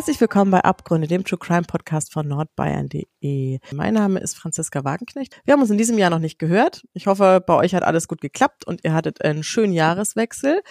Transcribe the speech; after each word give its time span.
Herzlich 0.00 0.20
willkommen 0.22 0.50
bei 0.50 0.64
Abgründe, 0.64 1.06
dem 1.06 1.24
True 1.24 1.38
Crime 1.38 1.64
Podcast 1.64 2.10
von 2.10 2.26
nordbayern.de. 2.26 3.58
Mein 3.74 3.92
Name 3.92 4.18
ist 4.20 4.34
Franziska 4.34 4.82
Wagenknecht. 4.82 5.38
Wir 5.44 5.52
haben 5.52 5.60
uns 5.60 5.70
in 5.70 5.76
diesem 5.76 5.98
Jahr 5.98 6.08
noch 6.08 6.20
nicht 6.20 6.38
gehört. 6.38 6.86
Ich 6.94 7.06
hoffe, 7.06 7.44
bei 7.46 7.54
euch 7.54 7.74
hat 7.74 7.82
alles 7.82 8.08
gut 8.08 8.22
geklappt 8.22 8.66
und 8.66 8.82
ihr 8.82 8.94
hattet 8.94 9.22
einen 9.22 9.42
schönen 9.42 9.74
Jahreswechsel. 9.74 10.62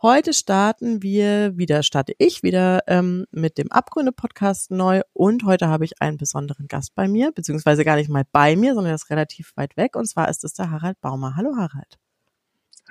Heute 0.00 0.32
starten 0.32 1.02
wir 1.02 1.58
wieder, 1.58 1.82
starte 1.82 2.12
ich 2.18 2.44
wieder 2.44 2.78
ähm, 2.86 3.26
mit 3.32 3.58
dem 3.58 3.72
Abgründe 3.72 4.12
Podcast 4.12 4.70
neu 4.70 5.00
und 5.12 5.42
heute 5.42 5.66
habe 5.66 5.84
ich 5.84 6.00
einen 6.00 6.16
besonderen 6.16 6.68
Gast 6.68 6.94
bei 6.94 7.08
mir, 7.08 7.32
beziehungsweise 7.32 7.84
gar 7.84 7.96
nicht 7.96 8.08
mal 8.08 8.24
bei 8.30 8.54
mir, 8.54 8.74
sondern 8.74 8.92
er 8.92 8.94
ist 8.94 9.10
relativ 9.10 9.50
weit 9.56 9.76
weg 9.76 9.96
und 9.96 10.06
zwar 10.06 10.28
ist 10.28 10.44
es 10.44 10.52
der 10.52 10.70
Harald 10.70 11.00
Baumer. 11.00 11.34
Hallo 11.34 11.56
Harald. 11.56 11.98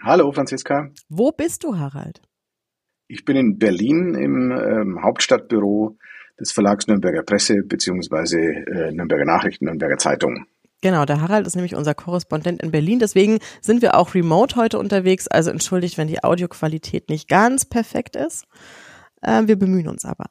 Hallo 0.04 0.30
Franziska. 0.34 0.90
Wo 1.08 1.32
bist 1.32 1.64
du, 1.64 1.78
Harald? 1.80 2.22
Ich 3.08 3.24
bin 3.24 3.36
in 3.38 3.58
Berlin 3.60 4.16
im 4.16 4.52
ähm, 4.52 5.04
Hauptstadtbüro 5.04 5.98
des 6.40 6.52
Verlags 6.52 6.88
Nürnberger 6.88 7.24
Presse 7.24 7.62
beziehungsweise 7.64 8.40
äh, 8.40 8.92
Nürnberger 8.92 9.26
Nachrichten, 9.26 9.66
Nürnberger 9.66 9.98
Zeitung. 9.98 10.46
Genau, 10.82 11.06
der 11.06 11.22
Harald 11.22 11.48
ist 11.48 11.56
nämlich 11.56 11.76
unser 11.76 11.94
Korrespondent 11.94 12.62
in 12.62 12.72
Berlin. 12.72 13.00
Deswegen 13.00 13.40
sind 13.62 13.82
wir 13.82 13.96
auch 13.96 14.14
remote 14.14 14.56
heute 14.56 14.78
unterwegs. 14.80 15.28
Also 15.28 15.52
entschuldigt, 15.52 15.98
wenn 15.98 16.08
die 16.08 16.24
Audioqualität 16.24 17.10
nicht 17.10 17.28
ganz 17.28 17.66
perfekt 17.66 18.16
ist. 18.16 18.46
Äh, 19.22 19.44
wir 19.46 19.58
bemühen 19.58 19.88
uns 19.88 20.04
aber. 20.04 20.26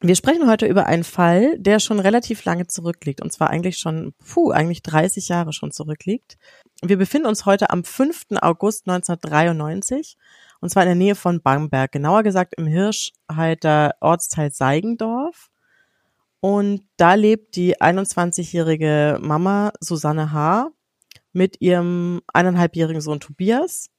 Wir 0.00 0.16
sprechen 0.16 0.48
heute 0.48 0.66
über 0.66 0.86
einen 0.86 1.04
Fall, 1.04 1.58
der 1.58 1.78
schon 1.78 1.98
relativ 1.98 2.44
lange 2.44 2.66
zurückliegt. 2.66 3.22
Und 3.22 3.32
zwar 3.32 3.48
eigentlich 3.48 3.78
schon, 3.78 4.12
puh, 4.18 4.50
eigentlich 4.50 4.82
30 4.82 5.28
Jahre 5.28 5.54
schon 5.54 5.70
zurückliegt. 5.70 6.36
Wir 6.82 6.98
befinden 6.98 7.26
uns 7.26 7.46
heute 7.46 7.70
am 7.70 7.84
5. 7.84 8.26
August 8.42 8.86
1993 8.86 10.18
und 10.64 10.70
zwar 10.70 10.84
in 10.84 10.88
der 10.88 10.96
Nähe 10.96 11.14
von 11.14 11.42
Bamberg, 11.42 11.92
genauer 11.92 12.22
gesagt 12.22 12.54
im 12.56 12.66
Hirschhalter 12.66 13.96
Ortsteil 14.00 14.50
Seigendorf. 14.50 15.50
Und 16.40 16.88
da 16.96 17.12
lebt 17.12 17.56
die 17.56 17.76
21-jährige 17.76 19.18
Mama 19.20 19.72
Susanne 19.80 20.32
H. 20.32 20.70
mit 21.34 21.60
ihrem 21.60 22.22
eineinhalbjährigen 22.32 23.02
Sohn 23.02 23.20
Tobias 23.20 23.90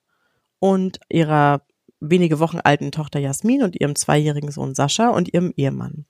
und 0.58 1.00
ihrer 1.08 1.62
wenige 2.00 2.40
Wochen 2.40 2.58
alten 2.64 2.92
Tochter 2.92 3.20
Jasmin 3.20 3.62
und 3.62 3.80
ihrem 3.80 3.96
zweijährigen 3.96 4.50
Sohn 4.50 4.74
Sascha 4.74 5.10
und 5.10 5.32
ihrem 5.32 5.54
Ehemann. 5.56 6.08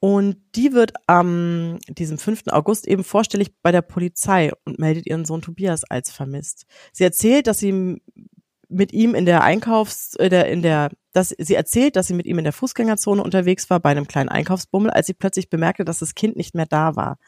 Und 0.00 0.36
die 0.56 0.72
wird 0.72 0.94
am 1.06 1.78
diesem 1.88 2.18
5. 2.18 2.48
August 2.48 2.88
eben 2.88 3.04
vorstellig 3.04 3.54
bei 3.62 3.70
der 3.70 3.82
Polizei 3.82 4.50
und 4.64 4.80
meldet 4.80 5.06
ihren 5.06 5.24
Sohn 5.24 5.42
Tobias 5.42 5.84
als 5.84 6.10
vermisst. 6.10 6.66
Sie 6.92 7.04
erzählt, 7.04 7.46
dass 7.46 7.60
sie 7.60 8.02
mit 8.74 8.92
ihm 8.92 9.14
in 9.14 9.24
der 9.24 9.42
Einkaufs, 9.42 10.14
in 10.14 10.30
der, 10.30 10.48
in 10.48 10.62
der, 10.62 10.90
dass 11.12 11.34
sie 11.38 11.54
erzählt, 11.54 11.96
dass 11.96 12.08
sie 12.08 12.14
mit 12.14 12.26
ihm 12.26 12.38
in 12.38 12.44
der 12.44 12.52
Fußgängerzone 12.52 13.22
unterwegs 13.22 13.70
war 13.70 13.80
bei 13.80 13.90
einem 13.90 14.06
kleinen 14.06 14.28
Einkaufsbummel, 14.28 14.90
als 14.90 15.06
sie 15.06 15.14
plötzlich 15.14 15.48
bemerkte, 15.48 15.84
dass 15.84 16.00
das 16.00 16.14
Kind 16.14 16.36
nicht 16.36 16.54
mehr 16.54 16.66
da 16.66 16.96
war. 16.96 17.18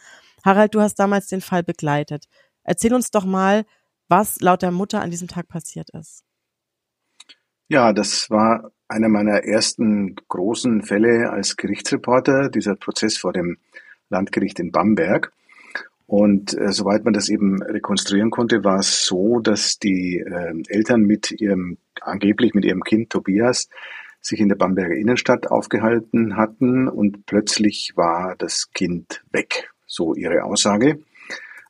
Harald, 0.45 0.75
du 0.75 0.81
hast 0.81 0.97
damals 0.97 1.27
den 1.27 1.41
Fall 1.41 1.63
begleitet. 1.63 2.27
Erzähl 2.63 2.95
uns 2.95 3.11
doch 3.11 3.25
mal, 3.25 3.65
was 4.09 4.41
laut 4.41 4.63
der 4.63 4.71
Mutter 4.71 5.01
an 5.01 5.11
diesem 5.11 5.29
Tag 5.29 5.49
passiert 5.49 5.91
ist. 5.91 6.25
Ja, 7.69 7.93
das 7.93 8.31
war 8.31 8.71
einer 8.89 9.09
meiner 9.09 9.45
ersten 9.45 10.15
großen 10.29 10.83
Fälle 10.83 11.31
als 11.31 11.57
Gerichtsreporter, 11.57 12.49
dieser 12.49 12.77
Prozess 12.77 13.19
vor 13.19 13.33
dem 13.33 13.59
Landgericht 14.09 14.61
in 14.61 14.71
Bamberg. 14.71 15.33
Und 16.07 16.57
äh, 16.57 16.73
soweit 16.73 17.05
man 17.05 17.15
das 17.15 17.29
eben 17.29 17.61
rekonstruieren 17.63 18.31
konnte, 18.31 18.63
war 18.63 18.79
es 18.79 19.05
so, 19.05 19.41
dass 19.41 19.79
die 19.79 20.19
äh, 20.19 20.55
Eltern 20.69 21.03
mit 21.03 21.33
ihrem, 21.33 21.79
angeblich 22.01 22.55
mit 22.55 22.65
ihrem 22.65 22.83
Kind 22.83 23.11
Tobias, 23.11 23.69
sich 24.21 24.41
in 24.41 24.49
der 24.49 24.57
Bamberger 24.57 24.95
Innenstadt 24.95 25.51
aufgehalten 25.51 26.37
hatten 26.37 26.89
und 26.89 27.27
plötzlich 27.27 27.93
war 27.97 28.35
das 28.37 28.71
Kind 28.73 29.23
weg. 29.33 29.71
So 29.87 30.15
ihre 30.15 30.45
Aussage. 30.45 31.01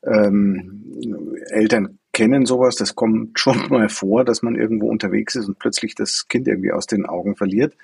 Ähm, 0.02 1.36
Eltern 1.50 1.98
kennen 2.12 2.46
sowas, 2.46 2.76
das 2.76 2.94
kommt 2.94 3.38
schon 3.38 3.68
mal 3.68 3.88
vor, 3.88 4.24
dass 4.24 4.42
man 4.42 4.54
irgendwo 4.54 4.88
unterwegs 4.88 5.34
ist 5.36 5.48
und 5.48 5.58
plötzlich 5.58 5.94
das 5.94 6.28
Kind 6.28 6.46
irgendwie 6.46 6.72
aus 6.72 6.86
den 6.86 7.06
Augen 7.06 7.36
verliert. 7.36 7.76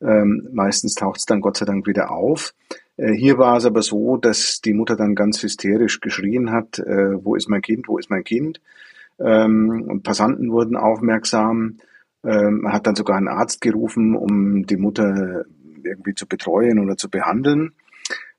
Ähm, 0.00 0.48
meistens 0.52 0.94
taucht 0.94 1.20
es 1.20 1.26
dann 1.26 1.40
Gott 1.40 1.56
sei 1.56 1.64
Dank 1.64 1.86
wieder 1.86 2.10
auf. 2.10 2.54
Äh, 2.96 3.12
hier 3.12 3.38
war 3.38 3.56
es 3.56 3.64
aber 3.64 3.82
so, 3.82 4.16
dass 4.16 4.60
die 4.60 4.74
Mutter 4.74 4.96
dann 4.96 5.14
ganz 5.14 5.42
hysterisch 5.42 6.00
geschrien 6.00 6.50
hat, 6.50 6.78
äh, 6.78 7.24
wo 7.24 7.34
ist 7.34 7.48
mein 7.48 7.62
Kind, 7.62 7.88
wo 7.88 7.98
ist 7.98 8.10
mein 8.10 8.24
Kind? 8.24 8.60
Ähm, 9.18 9.86
und 9.88 10.02
Passanten 10.02 10.50
wurden 10.50 10.76
aufmerksam. 10.76 11.78
Ähm, 12.24 12.60
man 12.62 12.72
hat 12.72 12.86
dann 12.86 12.94
sogar 12.94 13.16
einen 13.16 13.28
Arzt 13.28 13.60
gerufen, 13.60 14.16
um 14.16 14.66
die 14.66 14.76
Mutter 14.76 15.44
irgendwie 15.84 16.14
zu 16.14 16.26
betreuen 16.26 16.78
oder 16.78 16.96
zu 16.96 17.10
behandeln. 17.10 17.72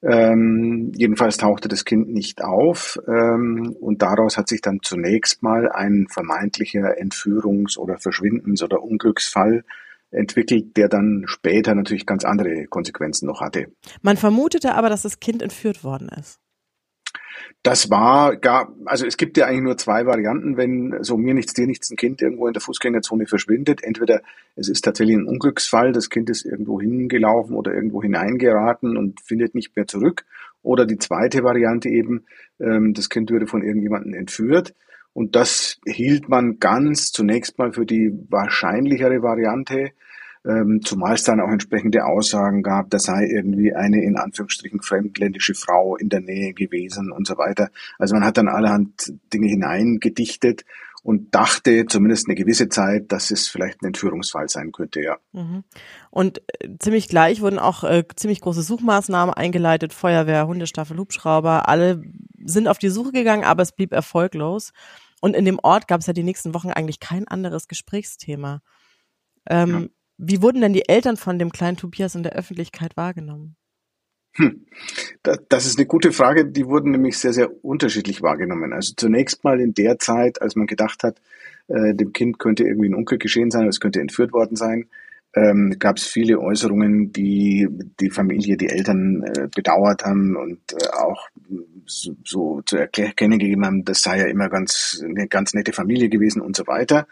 Ähm, 0.01 0.91
jedenfalls 0.95 1.37
tauchte 1.37 1.69
das 1.69 1.85
Kind 1.85 2.09
nicht 2.09 2.43
auf 2.43 2.99
ähm, 3.07 3.73
und 3.79 4.01
daraus 4.01 4.37
hat 4.37 4.49
sich 4.49 4.59
dann 4.59 4.79
zunächst 4.81 5.43
mal 5.43 5.71
ein 5.71 6.07
vermeintlicher 6.09 6.97
Entführungs- 6.99 7.77
oder 7.77 7.97
Verschwindens- 7.97 8.63
oder 8.63 8.83
Unglücksfall 8.83 9.63
entwickelt, 10.13 10.77
der 10.77 10.89
dann 10.89 11.23
später 11.25 11.75
natürlich 11.75 12.05
ganz 12.05 12.23
andere 12.23 12.65
Konsequenzen 12.67 13.27
noch 13.27 13.41
hatte. 13.41 13.67
Man 14.01 14.17
vermutete 14.17 14.75
aber, 14.75 14.89
dass 14.89 15.01
das 15.01 15.19
Kind 15.19 15.41
entführt 15.41 15.83
worden 15.83 16.09
ist. 16.09 16.39
Das 17.61 17.89
war 17.89 18.35
gar, 18.35 18.73
also 18.85 19.05
es 19.05 19.17
gibt 19.17 19.37
ja 19.37 19.45
eigentlich 19.45 19.63
nur 19.63 19.77
zwei 19.77 20.05
Varianten, 20.05 20.57
wenn 20.57 20.97
so 21.01 21.17
mir 21.17 21.33
nichts, 21.33 21.53
dir 21.53 21.65
nichts 21.65 21.89
ein 21.89 21.97
Kind 21.97 22.21
irgendwo 22.21 22.47
in 22.47 22.53
der 22.53 22.61
Fußgängerzone 22.61 23.25
verschwindet. 23.25 23.83
Entweder 23.83 24.21
es 24.55 24.69
ist 24.69 24.81
tatsächlich 24.81 25.15
ein 25.15 25.27
Unglücksfall, 25.27 25.93
das 25.93 26.09
Kind 26.09 26.29
ist 26.29 26.45
irgendwo 26.45 26.81
hingelaufen 26.81 27.55
oder 27.55 27.73
irgendwo 27.73 28.01
hineingeraten 28.01 28.97
und 28.97 29.21
findet 29.21 29.55
nicht 29.55 29.75
mehr 29.75 29.87
zurück. 29.87 30.25
Oder 30.61 30.85
die 30.85 30.97
zweite 30.97 31.43
Variante 31.43 31.89
eben, 31.89 32.25
ähm, 32.59 32.93
das 32.93 33.09
Kind 33.09 33.31
würde 33.31 33.47
von 33.47 33.63
irgendjemandem 33.63 34.13
entführt. 34.13 34.73
Und 35.13 35.35
das 35.35 35.79
hielt 35.85 36.27
man 36.27 36.59
ganz 36.59 37.11
zunächst 37.11 37.57
mal 37.57 37.71
für 37.71 37.85
die 37.85 38.11
wahrscheinlichere 38.29 39.21
Variante, 39.21 39.91
ähm, 40.45 40.81
zumal 40.83 41.13
es 41.13 41.23
dann 41.23 41.39
auch 41.39 41.51
entsprechende 41.51 42.05
Aussagen 42.05 42.63
gab, 42.63 42.89
da 42.89 42.99
sei 42.99 43.27
irgendwie 43.27 43.73
eine 43.73 44.03
in 44.03 44.17
Anführungsstrichen 44.17 44.81
fremdländische 44.81 45.53
Frau 45.53 45.95
in 45.95 46.09
der 46.09 46.19
Nähe 46.19 46.53
gewesen 46.53 47.11
und 47.11 47.25
so 47.27 47.37
weiter. 47.37 47.69
Also 47.97 48.15
man 48.15 48.25
hat 48.25 48.37
dann 48.37 48.49
allerhand 48.49 49.13
Dinge 49.31 49.47
hineingedichtet 49.47 50.65
und 51.03 51.35
dachte 51.35 51.85
zumindest 51.85 52.27
eine 52.27 52.35
gewisse 52.35 52.69
Zeit, 52.69 53.11
dass 53.11 53.29
es 53.29 53.47
vielleicht 53.47 53.81
ein 53.81 53.87
Entführungsfall 53.87 54.47
sein 54.47 54.71
könnte, 54.71 55.01
ja. 55.01 55.17
Mhm. 55.33 55.63
Und 56.09 56.41
äh, 56.59 56.69
ziemlich 56.79 57.09
gleich 57.09 57.41
wurden 57.41 57.59
auch 57.59 57.83
äh, 57.83 58.03
ziemlich 58.15 58.39
große 58.41 58.63
Suchmaßnahmen 58.63 59.33
eingeleitet, 59.33 59.93
Feuerwehr, 59.93 60.47
Hundestaffel, 60.47 60.97
Hubschrauber, 60.97 61.67
alle 61.67 62.01
sind 62.45 62.67
auf 62.67 62.77
die 62.77 62.89
Suche 62.89 63.11
gegangen, 63.11 63.43
aber 63.43 63.63
es 63.63 63.71
blieb 63.71 63.91
erfolglos. 63.91 64.71
Und 65.21 65.35
in 65.35 65.45
dem 65.45 65.59
Ort 65.61 65.87
gab 65.87 66.01
es 66.01 66.07
ja 66.07 66.13
die 66.13 66.23
nächsten 66.23 66.53
Wochen 66.53 66.69
eigentlich 66.69 66.99
kein 66.99 67.27
anderes 67.27 67.67
Gesprächsthema. 67.67 68.61
Ähm, 69.49 69.69
ja. 69.69 69.87
Wie 70.17 70.41
wurden 70.41 70.61
denn 70.61 70.73
die 70.73 70.87
Eltern 70.87 71.17
von 71.17 71.39
dem 71.39 71.51
kleinen 71.51 71.77
Tobias 71.77 72.15
in 72.15 72.23
der 72.23 72.33
Öffentlichkeit 72.33 72.97
wahrgenommen? 72.97 73.55
Hm. 74.35 74.65
Das 75.49 75.65
ist 75.65 75.77
eine 75.77 75.85
gute 75.85 76.11
Frage. 76.11 76.45
Die 76.45 76.65
wurden 76.65 76.91
nämlich 76.91 77.17
sehr, 77.17 77.33
sehr 77.33 77.63
unterschiedlich 77.63 78.21
wahrgenommen. 78.21 78.73
Also 78.73 78.93
zunächst 78.95 79.43
mal 79.43 79.59
in 79.59 79.73
der 79.73 79.99
Zeit, 79.99 80.41
als 80.41 80.55
man 80.55 80.67
gedacht 80.67 81.03
hat, 81.03 81.21
äh, 81.67 81.93
dem 81.93 82.13
Kind 82.13 82.39
könnte 82.39 82.63
irgendwie 82.63 82.89
ein 82.89 82.95
Unglück 82.95 83.21
geschehen 83.21 83.51
sein, 83.51 83.67
es 83.67 83.79
könnte 83.79 84.01
entführt 84.01 84.33
worden 84.33 84.55
sein, 84.55 84.89
ähm, 85.35 85.75
gab 85.79 85.97
es 85.97 86.05
viele 86.05 86.39
Äußerungen, 86.39 87.11
die 87.11 87.67
die 87.99 88.09
Familie, 88.11 88.55
die 88.55 88.69
Eltern 88.69 89.23
äh, 89.23 89.47
bedauert 89.53 90.03
haben 90.05 90.35
und 90.35 90.59
äh, 90.73 90.87
auch 90.89 91.27
so, 91.85 92.15
so 92.23 92.61
zu 92.61 92.77
erkennen 92.77 93.39
gegeben 93.39 93.65
haben, 93.65 93.83
das 93.83 94.01
sei 94.01 94.19
ja 94.19 94.25
immer 94.25 94.49
ganz 94.49 95.01
eine 95.03 95.27
ganz 95.27 95.53
nette 95.53 95.73
Familie 95.73 96.09
gewesen 96.09 96.41
und 96.41 96.55
so 96.55 96.67
weiter. 96.67 97.07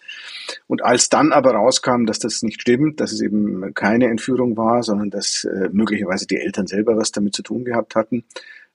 Und 0.67 0.83
als 0.83 1.09
dann 1.09 1.31
aber 1.31 1.51
rauskam, 1.51 2.05
dass 2.05 2.19
das 2.19 2.43
nicht 2.43 2.61
stimmt, 2.61 2.99
dass 2.99 3.11
es 3.11 3.21
eben 3.21 3.73
keine 3.73 4.07
Entführung 4.07 4.55
war, 4.55 4.83
sondern 4.83 5.09
dass 5.09 5.43
äh, 5.43 5.69
möglicherweise 5.71 6.27
die 6.27 6.37
Eltern 6.37 6.67
selber 6.67 6.97
was 6.97 7.11
damit 7.11 7.33
zu 7.33 7.41
tun 7.41 7.65
gehabt 7.65 7.95
hatten, 7.95 8.23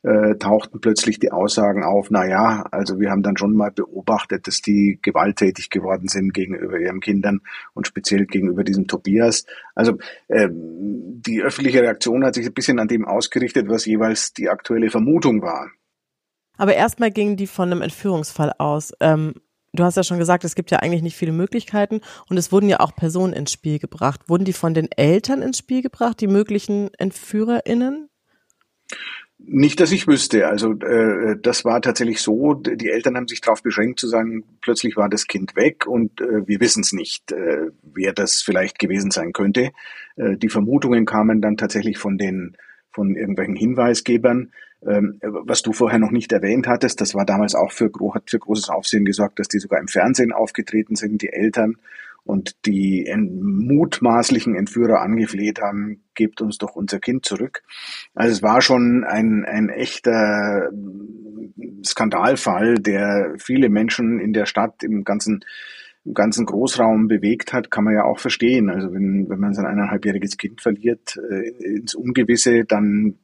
äh, 0.07 0.37
tauchten 0.39 0.81
plötzlich 0.81 1.19
die 1.19 1.33
Aussagen 1.33 1.83
auf, 1.83 2.11
na 2.11 2.25
ja, 2.27 2.65
also 2.71 3.01
wir 3.01 3.11
haben 3.11 3.25
dann 3.25 3.37
schon 3.37 3.57
mal 3.57 3.73
beobachtet, 3.73 4.47
dass 4.47 4.63
die 4.63 5.01
gewalttätig 5.03 5.69
geworden 5.69 6.07
sind 6.07 6.33
gegenüber 6.33 6.79
ihren 6.79 7.01
Kindern 7.01 7.41
und 7.75 7.89
speziell 7.89 8.27
gegenüber 8.27 8.63
diesem 8.63 8.87
Tobias. 8.87 9.47
Also 9.75 9.99
äh, 10.29 10.49
die 10.51 11.43
öffentliche 11.43 11.83
Reaktion 11.83 12.25
hat 12.25 12.35
sich 12.35 12.47
ein 12.47 12.55
bisschen 12.55 12.79
an 12.79 12.87
dem 12.87 13.05
ausgerichtet, 13.05 13.69
was 13.69 13.85
jeweils 13.85 14.33
die 14.33 14.49
aktuelle 14.49 14.91
Vermutung 14.91 15.43
war. 15.43 15.71
Aber 16.57 16.75
erstmal 16.75 17.11
gingen 17.11 17.37
die 17.37 17.49
von 17.49 17.73
einem 17.73 17.83
Entführungsfall 17.83 18.53
aus. 18.59 18.93
Ähm, 19.01 19.35
du 19.73 19.83
hast 19.83 19.97
ja 19.97 20.05
schon 20.05 20.19
gesagt, 20.19 20.45
es 20.45 20.55
gibt 20.55 20.71
ja 20.71 20.79
eigentlich 20.79 21.03
nicht 21.03 21.17
viele 21.17 21.33
Möglichkeiten 21.33 22.01
und 22.29 22.37
es 22.37 22.53
wurden 22.53 22.69
ja 22.69 22.79
auch 22.79 22.95
Personen 22.95 23.33
ins 23.33 23.51
Spiel 23.51 23.81
gebracht. 23.81 24.21
Wurden 24.29 24.45
die 24.45 24.53
von 24.53 24.73
den 24.73 24.89
Eltern 24.93 25.43
ins 25.43 25.59
Spiel 25.59 25.83
gebracht, 25.83 26.21
die 26.21 26.29
möglichen 26.29 26.95
EntführerInnen? 26.95 28.09
Nicht, 29.39 29.81
dass 29.81 29.93
ich 29.93 30.07
wüsste. 30.07 30.49
Also 30.49 30.73
äh, 30.73 31.37
das 31.41 31.65
war 31.65 31.83
tatsächlich 31.83 32.21
so. 32.23 32.55
Die 32.55 32.89
Eltern 32.89 33.17
haben 33.17 33.29
sich 33.29 33.43
darauf 33.43 33.63
beschränkt 33.63 34.01
zu 34.01 34.09
sagen, 34.09 34.45
plötzlich 34.63 34.97
war 34.97 35.11
das 35.11 35.27
Kind 35.27 35.57
weg 35.57 35.87
und 35.87 36.21
äh, 36.23 36.47
wir 36.47 36.59
wissen 36.61 36.81
es 36.81 36.93
nicht, 36.93 37.33
äh, 37.33 37.71
wer 37.83 38.15
das 38.15 38.41
vielleicht 38.41 38.79
gewesen 38.79 39.11
sein 39.11 39.33
könnte. 39.33 39.73
Äh, 40.17 40.37
die 40.37 40.49
Vermutungen 40.49 41.05
kamen 41.05 41.43
dann 41.43 41.59
tatsächlich 41.59 41.99
von 41.99 42.17
den 42.17 42.57
von 42.91 43.15
irgendwelchen 43.15 43.57
Hinweisgebern. 43.57 44.53
Ähm, 44.87 45.19
was 45.21 45.61
du 45.63 45.75
vorher 45.75 45.99
noch 45.99 46.13
nicht 46.13 46.33
erwähnt 46.33 46.67
hattest, 46.67 47.03
das 47.03 47.15
war 47.15 47.27
damals 47.27 47.55
auch 47.55 47.73
für, 47.73 47.91
hat 48.15 48.31
für 48.31 48.39
großes 48.39 48.71
Aufsehen 48.71 49.05
gesorgt, 49.05 49.39
dass 49.39 49.49
die 49.49 49.59
sogar 49.59 49.81
im 49.81 49.89
Fernsehen 49.89 50.33
aufgetreten 50.33 50.97
sind, 50.97 51.21
die 51.21 51.33
Eltern 51.33 51.77
und 52.27 52.67
die 52.67 53.11
mutmaßlichen 53.17 54.55
Entführer 54.55 55.01
angefleht 55.01 55.61
haben, 55.61 56.03
gebt 56.15 56.43
uns 56.43 56.59
doch 56.59 56.75
unser 56.75 56.99
Kind 56.99 57.25
zurück. 57.25 57.63
Also 58.15 58.33
es 58.33 58.43
war 58.43 58.61
schon 58.61 59.05
ein, 59.05 59.45
ein 59.45 59.69
echter 59.69 60.71
Skandalfall, 61.85 62.75
der 62.75 63.35
viele 63.39 63.69
Menschen 63.69 64.19
in 64.19 64.33
der 64.33 64.47
Stadt 64.47 64.83
im 64.83 65.05
ganzen 65.05 65.45
im 66.05 66.15
ganzen 66.15 66.47
Großraum 66.47 67.09
bewegt 67.09 67.53
hat, 67.53 67.73
kann 67.73 67.83
man 67.83 67.95
ja 67.95 68.05
auch 68.05 68.21
verstehen. 68.21 68.71
Also 68.71 68.93
wenn, 68.95 69.29
wenn 69.29 69.41
man 69.41 69.55
sein 69.55 69.67
eineinhalbjähriges 69.67 70.37
Kind 70.37 70.61
verliert 70.61 71.19
äh, 71.31 71.49
ins 71.79 71.97
Ungewisse, 71.97 72.65
dann 72.65 73.19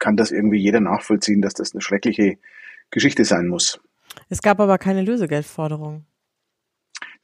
kann 0.00 0.16
das 0.16 0.32
irgendwie 0.32 0.58
jeder 0.58 0.80
nachvollziehen, 0.80 1.40
dass 1.40 1.54
das 1.54 1.72
eine 1.72 1.82
schreckliche 1.82 2.38
Geschichte 2.90 3.24
sein 3.24 3.46
muss. 3.46 3.80
Es 4.28 4.42
gab 4.42 4.58
aber 4.58 4.76
keine 4.78 5.02
Lösegeldforderung. 5.02 6.04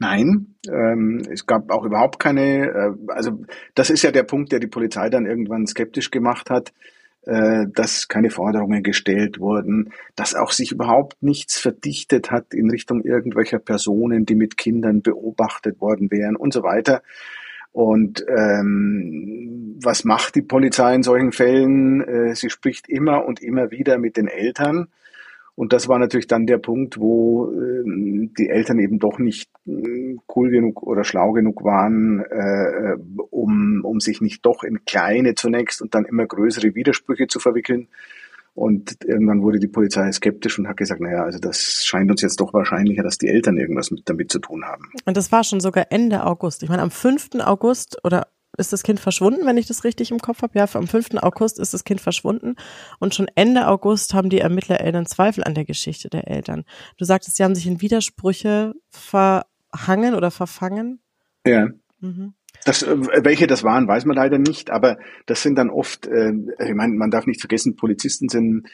Nein, 0.03 0.57
ähm, 0.69 1.23
es 1.31 1.47
gab 1.47 1.71
auch 1.71 1.85
überhaupt 1.85 2.19
keine, 2.19 2.67
äh, 2.67 2.93
also 3.07 3.45
das 3.77 3.89
ist 3.89 4.03
ja 4.03 4.11
der 4.11 4.25
Punkt, 4.25 4.51
der 4.51 4.59
die 4.59 4.67
Polizei 4.67 5.09
dann 5.11 5.27
irgendwann 5.27 5.65
skeptisch 5.65 6.11
gemacht 6.11 6.51
hat, 6.51 6.73
äh, 7.25 7.67
dass 7.73 8.09
keine 8.09 8.31
Forderungen 8.31 8.83
gestellt 8.83 9.39
wurden, 9.39 9.93
dass 10.17 10.35
auch 10.35 10.51
sich 10.51 10.73
überhaupt 10.73 11.23
nichts 11.23 11.57
verdichtet 11.57 12.33
hat 12.33 12.53
in 12.53 12.69
Richtung 12.69 13.05
irgendwelcher 13.05 13.61
Personen, 13.61 14.27
die 14.27 14.35
mit 14.35 14.57
Kindern 14.57 15.03
beobachtet 15.03 15.81
worden 15.81 16.11
wären 16.11 16.35
und 16.35 16.53
so 16.53 16.65
weiter. 16.65 17.03
Und 17.71 18.25
ähm, 18.27 19.79
was 19.85 20.03
macht 20.03 20.35
die 20.35 20.43
Polizei 20.43 20.97
in 20.97 21.05
solchen 21.05 21.31
Fällen? 21.31 22.01
Äh, 22.01 22.35
sie 22.35 22.51
spricht 22.51 22.89
immer 22.89 23.25
und 23.25 23.41
immer 23.41 23.71
wieder 23.71 23.99
mit 23.99 24.17
den 24.17 24.27
Eltern 24.27 24.89
und 25.55 25.73
das 25.73 25.87
war 25.87 25.99
natürlich 25.99 26.27
dann 26.27 26.47
der 26.47 26.59
Punkt, 26.59 26.99
wo 26.99 27.53
äh, 27.53 27.83
die 28.39 28.49
Eltern 28.49 28.79
eben 28.79 28.99
doch 28.99 29.19
nicht 29.19 29.51
äh, 29.67 30.17
cool 30.35 30.51
genug 30.51 30.83
oder 30.83 31.05
schlau 31.05 31.33
genug 31.33 31.63
waren, 31.63 32.21
äh, 32.21 32.97
um, 33.31 33.83
um 33.85 34.01
sich 34.01 34.23
nicht 34.23 34.47
doch 34.47 34.65
in 34.65 34.85
kleine 34.87 35.35
zunächst 35.35 35.83
und 35.83 35.95
dann 35.95 36.07
immer 36.07 36.27
größere 36.27 36.75
Widersprüche 36.75 37.27
zu 37.27 37.39
verwickeln. 37.39 37.89
Und 38.55 38.99
irgendwann 39.05 39.43
wurde 39.43 39.59
die 39.59 39.69
Polizei 39.69 40.11
skeptisch 40.13 40.59
und 40.59 40.69
hat 40.69 40.77
gesagt, 40.77 41.01
naja, 41.01 41.23
also 41.23 41.39
das 41.39 41.85
scheint 41.85 42.11
uns 42.11 42.21
jetzt 42.21 42.41
doch 42.41 42.53
wahrscheinlicher, 42.53 43.03
dass 43.03 43.17
die 43.17 43.29
Eltern 43.29 43.57
irgendwas 43.57 43.91
mit, 43.91 44.03
damit 44.09 44.31
zu 44.31 44.41
tun 44.41 44.65
haben. 44.65 44.91
Und 45.07 45.17
das 45.17 45.33
war 45.33 45.43
schon 45.43 45.61
sogar 45.61 45.87
Ende 45.91 46.25
August. 46.25 46.63
Ich 46.63 46.69
meine, 46.69 46.83
am 46.83 46.91
5. 46.91 47.31
August 47.41 47.99
oder 48.05 48.27
ist 48.59 48.73
das 48.73 48.83
Kind 48.83 49.01
verschwunden, 49.01 49.47
wenn 49.47 49.57
ich 49.57 49.67
das 49.67 49.85
richtig 49.85 50.11
im 50.11 50.19
Kopf 50.19 50.43
habe. 50.43 50.59
Ja, 50.59 50.67
am 50.73 50.87
5. 50.87 51.15
August 51.23 51.59
ist 51.59 51.75
das 51.75 51.85
Kind 51.85 52.01
verschwunden 52.01 52.57
und 52.99 53.15
schon 53.15 53.29
Ende 53.35 53.67
August 53.67 54.15
haben 54.15 54.31
die 54.31 54.41
ErmittlerInnen 54.41 55.07
Zweifel 55.07 55.45
an 55.45 55.55
der 55.55 55.65
Geschichte 55.65 56.09
der 56.09 56.29
Eltern. 56.29 56.65
Du 56.99 57.05
sagtest, 57.05 57.37
sie 57.37 57.45
haben 57.45 57.55
sich 57.55 57.67
in 57.67 57.81
Widersprüche 57.81 58.75
verhangen 58.91 60.15
oder 60.15 60.31
verfangen. 60.31 61.01
Ja. 61.47 61.69
Mhm. 62.01 62.35
Das, 62.65 62.83
äh, 62.83 62.97
welche 63.25 63.47
das 63.47 63.65
waren, 63.65 63.89
weiß 63.89 64.05
man 64.05 64.17
leider 64.17 64.39
nicht, 64.39 64.71
aber 64.71 64.99
das 65.27 65.43
sind 65.43 65.57
dann 65.57 65.71
oft, 65.71 66.07
äh, 66.07 66.33
ich 66.33 66.75
meine, 66.75 66.95
man 66.95 67.11
darf 67.11 67.27
nicht 67.27 67.41
vergessen, 67.41 67.77
Polizisten 67.77 68.29
sind 68.29 68.69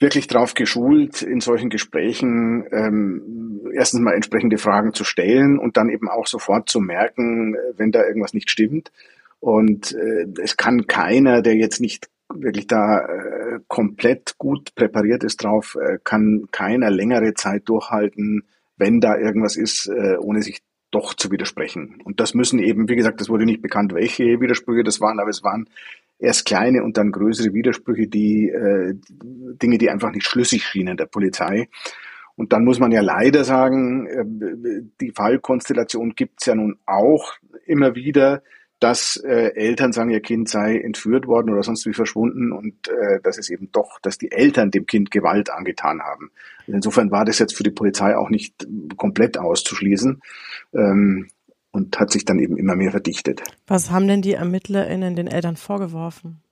wirklich 0.00 0.28
drauf 0.28 0.54
geschult, 0.54 1.22
in 1.22 1.40
solchen 1.40 1.70
Gesprächen 1.70 2.64
ähm, 2.70 3.60
erstens 3.74 4.00
mal 4.00 4.14
entsprechende 4.14 4.58
Fragen 4.58 4.94
zu 4.94 5.04
stellen 5.04 5.58
und 5.58 5.76
dann 5.76 5.88
eben 5.88 6.08
auch 6.08 6.26
sofort 6.26 6.68
zu 6.68 6.80
merken, 6.80 7.56
wenn 7.76 7.90
da 7.90 8.04
irgendwas 8.04 8.34
nicht 8.34 8.50
stimmt. 8.50 8.92
Und 9.40 9.92
äh, 9.94 10.26
es 10.42 10.56
kann 10.56 10.86
keiner, 10.86 11.42
der 11.42 11.56
jetzt 11.56 11.80
nicht 11.80 12.08
wirklich 12.32 12.66
da 12.66 13.00
äh, 13.00 13.60
komplett 13.68 14.36
gut 14.38 14.74
präpariert 14.74 15.24
ist 15.24 15.42
drauf, 15.42 15.76
äh, 15.80 15.98
kann 16.04 16.48
keiner 16.50 16.90
längere 16.90 17.34
Zeit 17.34 17.68
durchhalten, 17.68 18.44
wenn 18.76 19.00
da 19.00 19.16
irgendwas 19.16 19.56
ist, 19.56 19.86
äh, 19.86 20.16
ohne 20.18 20.42
sich 20.42 20.60
doch 20.90 21.14
zu 21.14 21.30
widersprechen. 21.30 22.00
Und 22.04 22.20
das 22.20 22.34
müssen 22.34 22.58
eben, 22.58 22.88
wie 22.88 22.96
gesagt, 22.96 23.20
das 23.20 23.28
wurde 23.28 23.44
nicht 23.44 23.62
bekannt, 23.62 23.92
welche 23.94 24.40
Widersprüche 24.40 24.84
das 24.84 25.00
waren, 25.00 25.20
aber 25.20 25.30
es 25.30 25.42
waren 25.42 25.68
erst 26.18 26.44
kleine 26.46 26.82
und 26.82 26.96
dann 26.96 27.12
größere 27.12 27.52
Widersprüche, 27.54 28.08
die 28.08 28.48
äh, 28.48 28.94
Dinge, 29.62 29.78
die 29.78 29.90
einfach 29.90 30.10
nicht 30.10 30.26
schlüssig 30.26 30.64
schienen 30.64 30.96
der 30.96 31.06
Polizei. 31.06 31.68
Und 32.36 32.52
dann 32.52 32.64
muss 32.64 32.78
man 32.78 32.92
ja 32.92 33.00
leider 33.00 33.44
sagen, 33.44 34.06
äh, 34.06 34.82
die 35.00 35.12
Fallkonstellation 35.12 36.14
gibt's 36.14 36.46
ja 36.46 36.54
nun 36.54 36.78
auch 36.86 37.34
immer 37.66 37.94
wieder, 37.94 38.42
dass 38.80 39.16
äh, 39.16 39.54
Eltern 39.56 39.92
sagen, 39.92 40.10
ihr 40.10 40.20
Kind 40.20 40.48
sei 40.48 40.78
entführt 40.78 41.26
worden 41.26 41.50
oder 41.50 41.64
sonst 41.64 41.84
wie 41.86 41.92
verschwunden 41.92 42.52
und 42.52 42.88
äh, 42.88 43.20
dass 43.22 43.38
es 43.38 43.50
eben 43.50 43.70
doch, 43.72 43.98
dass 44.00 44.18
die 44.18 44.30
Eltern 44.30 44.70
dem 44.70 44.86
Kind 44.86 45.10
Gewalt 45.10 45.50
angetan 45.50 46.00
haben. 46.00 46.30
Insofern 46.68 47.10
war 47.10 47.24
das 47.24 47.40
jetzt 47.40 47.56
für 47.56 47.64
die 47.64 47.72
Polizei 47.72 48.16
auch 48.16 48.30
nicht 48.30 48.66
komplett 48.96 49.36
auszuschließen. 49.36 50.20
Ähm, 50.74 51.28
und 51.78 51.98
hat 51.98 52.10
sich 52.10 52.24
dann 52.24 52.38
eben 52.38 52.56
immer 52.56 52.74
mehr 52.74 52.90
verdichtet. 52.90 53.42
Was 53.66 53.90
haben 53.90 54.08
denn 54.08 54.22
die 54.22 54.34
ErmittlerInnen 54.34 55.16
den 55.16 55.28
Eltern 55.28 55.56
vorgeworfen? 55.56 56.42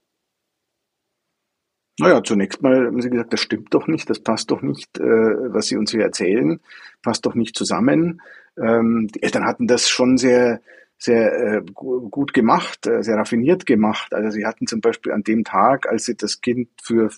Naja, 1.98 2.22
zunächst 2.22 2.62
mal 2.62 2.86
haben 2.86 3.00
sie 3.00 3.10
gesagt, 3.10 3.32
das 3.32 3.40
stimmt 3.40 3.72
doch 3.72 3.86
nicht, 3.86 4.08
das 4.10 4.20
passt 4.20 4.50
doch 4.50 4.60
nicht, 4.62 4.98
äh, 4.98 5.02
was 5.02 5.66
sie 5.66 5.76
uns 5.76 5.90
hier 5.90 6.02
erzählen, 6.02 6.60
passt 7.02 7.24
doch 7.24 7.34
nicht 7.34 7.56
zusammen. 7.56 8.20
Ähm, 8.58 9.08
die 9.14 9.22
Eltern 9.22 9.46
hatten 9.46 9.66
das 9.66 9.88
schon 9.88 10.18
sehr, 10.18 10.60
sehr 10.98 11.32
äh, 11.32 11.62
gut 11.72 12.34
gemacht, 12.34 12.86
äh, 12.86 13.02
sehr 13.02 13.16
raffiniert 13.16 13.64
gemacht. 13.64 14.12
Also 14.12 14.30
sie 14.30 14.44
hatten 14.44 14.66
zum 14.66 14.82
Beispiel 14.82 15.12
an 15.12 15.22
dem 15.22 15.44
Tag, 15.44 15.88
als 15.88 16.04
sie 16.04 16.16
das 16.16 16.42
Kind 16.42 16.68
für 16.82 17.10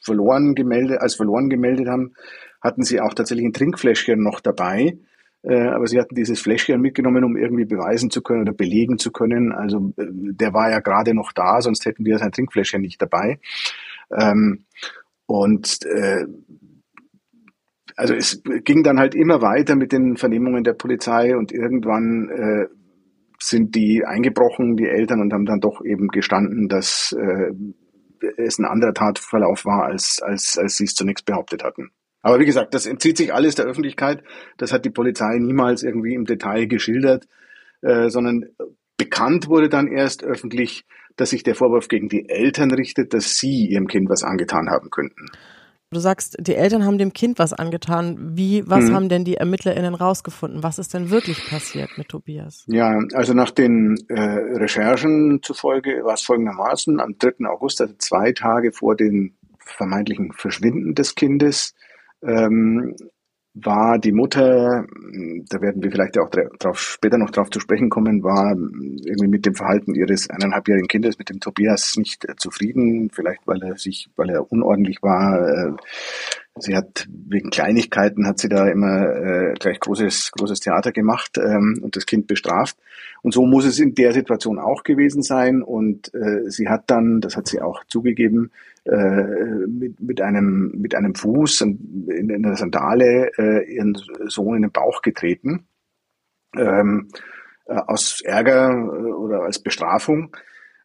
verloren 0.00 0.54
gemeldet, 0.54 1.00
als 1.00 1.16
verloren 1.16 1.50
gemeldet 1.50 1.88
haben, 1.88 2.14
hatten 2.60 2.84
sie 2.84 3.00
auch 3.00 3.14
tatsächlich 3.14 3.46
ein 3.46 3.52
Trinkfläschchen 3.52 4.22
noch 4.22 4.40
dabei 4.40 4.98
aber 5.48 5.86
sie 5.86 5.98
hatten 5.98 6.14
dieses 6.14 6.40
Fläschchen 6.40 6.80
mitgenommen, 6.80 7.24
um 7.24 7.36
irgendwie 7.36 7.64
beweisen 7.64 8.10
zu 8.10 8.22
können 8.22 8.42
oder 8.42 8.52
belegen 8.52 8.98
zu 8.98 9.10
können. 9.10 9.52
Also 9.52 9.92
äh, 9.96 10.06
der 10.08 10.52
war 10.52 10.70
ja 10.70 10.80
gerade 10.80 11.14
noch 11.14 11.32
da, 11.32 11.60
sonst 11.60 11.84
hätten 11.84 12.04
wir 12.04 12.18
sein 12.18 12.30
Trinkfläschchen 12.30 12.80
nicht 12.80 13.02
dabei. 13.02 13.40
Ähm, 14.16 14.64
und 15.26 15.78
äh, 15.84 16.26
also 17.96 18.14
es 18.14 18.42
ging 18.64 18.82
dann 18.82 18.98
halt 18.98 19.14
immer 19.14 19.42
weiter 19.42 19.76
mit 19.76 19.92
den 19.92 20.16
Vernehmungen 20.16 20.64
der 20.64 20.74
Polizei 20.74 21.36
und 21.36 21.52
irgendwann 21.52 22.28
äh, 22.30 22.66
sind 23.38 23.74
die 23.74 24.04
eingebrochen, 24.06 24.76
die 24.76 24.86
Eltern, 24.86 25.20
und 25.20 25.32
haben 25.32 25.44
dann 25.44 25.60
doch 25.60 25.84
eben 25.84 26.08
gestanden, 26.08 26.68
dass 26.68 27.14
äh, 27.18 27.52
es 28.36 28.58
ein 28.58 28.64
anderer 28.64 28.94
Tatverlauf 28.94 29.64
war, 29.64 29.84
als, 29.84 30.20
als, 30.22 30.56
als 30.58 30.76
sie 30.76 30.84
es 30.84 30.94
zunächst 30.94 31.26
behauptet 31.26 31.64
hatten. 31.64 31.90
Aber 32.22 32.38
wie 32.38 32.46
gesagt, 32.46 32.72
das 32.74 32.86
entzieht 32.86 33.16
sich 33.16 33.34
alles 33.34 33.56
der 33.56 33.66
Öffentlichkeit. 33.66 34.22
Das 34.56 34.72
hat 34.72 34.84
die 34.84 34.90
Polizei 34.90 35.38
niemals 35.38 35.82
irgendwie 35.82 36.14
im 36.14 36.24
Detail 36.24 36.66
geschildert, 36.66 37.26
äh, 37.82 38.08
sondern 38.08 38.46
bekannt 38.96 39.48
wurde 39.48 39.68
dann 39.68 39.88
erst 39.88 40.22
öffentlich, 40.22 40.84
dass 41.16 41.30
sich 41.30 41.42
der 41.42 41.56
Vorwurf 41.56 41.88
gegen 41.88 42.08
die 42.08 42.28
Eltern 42.28 42.70
richtet, 42.70 43.12
dass 43.12 43.36
sie 43.36 43.66
ihrem 43.66 43.88
Kind 43.88 44.08
was 44.08 44.22
angetan 44.22 44.70
haben 44.70 44.90
könnten. 44.90 45.26
Du 45.92 46.00
sagst, 46.00 46.36
die 46.40 46.54
Eltern 46.54 46.86
haben 46.86 46.96
dem 46.96 47.12
Kind 47.12 47.38
was 47.38 47.52
angetan. 47.52 48.34
Wie, 48.34 48.62
was 48.66 48.88
mhm. 48.88 48.94
haben 48.94 49.08
denn 49.10 49.24
die 49.24 49.36
ErmittlerInnen 49.36 49.94
rausgefunden? 49.94 50.62
Was 50.62 50.78
ist 50.78 50.94
denn 50.94 51.10
wirklich 51.10 51.50
passiert 51.50 51.90
mit 51.98 52.08
Tobias? 52.08 52.64
Ja, 52.66 52.98
also 53.12 53.34
nach 53.34 53.50
den 53.50 53.96
äh, 54.08 54.20
Recherchen 54.20 55.40
zufolge 55.42 56.02
war 56.02 56.14
es 56.14 56.22
folgendermaßen, 56.22 56.98
am 56.98 57.18
3. 57.18 57.46
August, 57.46 57.82
also 57.82 57.92
zwei 57.98 58.32
Tage 58.32 58.72
vor 58.72 58.96
dem 58.96 59.34
vermeintlichen 59.58 60.32
Verschwinden 60.32 60.94
des 60.94 61.14
Kindes, 61.14 61.74
ähm, 62.22 62.94
war 63.54 63.98
die 63.98 64.12
Mutter, 64.12 64.86
da 65.50 65.60
werden 65.60 65.82
wir 65.82 65.90
vielleicht 65.90 66.18
auch 66.18 66.30
drauf, 66.30 66.80
später 66.80 67.18
noch 67.18 67.30
drauf 67.30 67.50
zu 67.50 67.60
sprechen 67.60 67.90
kommen, 67.90 68.22
war 68.22 68.52
irgendwie 68.52 69.28
mit 69.28 69.44
dem 69.44 69.54
Verhalten 69.54 69.94
ihres 69.94 70.30
eineinhalbjährigen 70.30 70.88
Kindes, 70.88 71.18
mit 71.18 71.28
dem 71.28 71.38
Tobias, 71.38 71.96
nicht 71.98 72.26
äh, 72.26 72.34
zufrieden, 72.36 73.10
vielleicht 73.12 73.46
weil 73.46 73.62
er 73.62 73.76
sich, 73.76 74.08
weil 74.16 74.30
er 74.30 74.50
unordentlich 74.50 75.02
war, 75.02 75.38
äh, 75.46 75.72
Sie 76.58 76.76
hat 76.76 77.08
wegen 77.08 77.50
Kleinigkeiten 77.50 78.26
hat 78.26 78.38
sie 78.38 78.48
da 78.48 78.68
immer 78.68 79.16
äh, 79.16 79.54
gleich 79.54 79.80
großes 79.80 80.32
großes 80.32 80.60
Theater 80.60 80.92
gemacht 80.92 81.38
ähm, 81.38 81.80
und 81.82 81.96
das 81.96 82.04
Kind 82.04 82.26
bestraft. 82.26 82.76
Und 83.22 83.32
so 83.32 83.46
muss 83.46 83.64
es 83.64 83.78
in 83.78 83.94
der 83.94 84.12
Situation 84.12 84.58
auch 84.58 84.82
gewesen 84.82 85.22
sein. 85.22 85.62
Und 85.62 86.12
äh, 86.14 86.50
sie 86.50 86.68
hat 86.68 86.90
dann, 86.90 87.20
das 87.20 87.36
hat 87.36 87.48
sie 87.48 87.62
auch 87.62 87.84
zugegeben, 87.84 88.50
äh, 88.84 89.66
mit, 89.66 90.00
mit 90.00 90.20
einem 90.20 90.72
mit 90.76 90.94
einem 90.94 91.14
Fuß 91.14 91.62
in, 91.62 92.08
in 92.08 92.44
einer 92.44 92.56
Sandale 92.56 93.30
äh, 93.38 93.74
ihren 93.74 93.94
Sohn 94.26 94.56
in 94.56 94.62
den 94.62 94.72
Bauch 94.72 95.00
getreten 95.00 95.66
ähm, 96.56 97.08
äh, 97.66 97.74
aus 97.74 98.20
Ärger 98.22 98.70
äh, 98.70 99.12
oder 99.12 99.42
als 99.42 99.58
Bestrafung. 99.58 100.36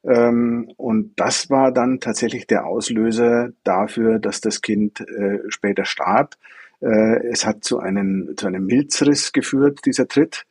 Ähm, 0.08 0.72
und 0.78 1.20
das 1.20 1.50
war 1.50 1.72
dann 1.74 2.00
tatsächlich 2.00 2.48
der 2.48 2.66
Auslöser 2.66 3.50
dafür, 3.64 4.20
dass 4.20 4.40
das 4.40 4.62
Kind 4.62 5.02
äh, 5.02 5.40
später 5.50 5.84
starb. 5.84 6.36
Äh, 6.80 7.28
es 7.28 7.46
hat 7.46 7.64
zu 7.64 7.80
einem, 7.80 8.34
zu 8.38 8.48
einem 8.48 8.66
Milzriss 8.66 9.34
geführt, 9.34 9.82
dieser 9.86 10.08
Tritt. 10.08 10.46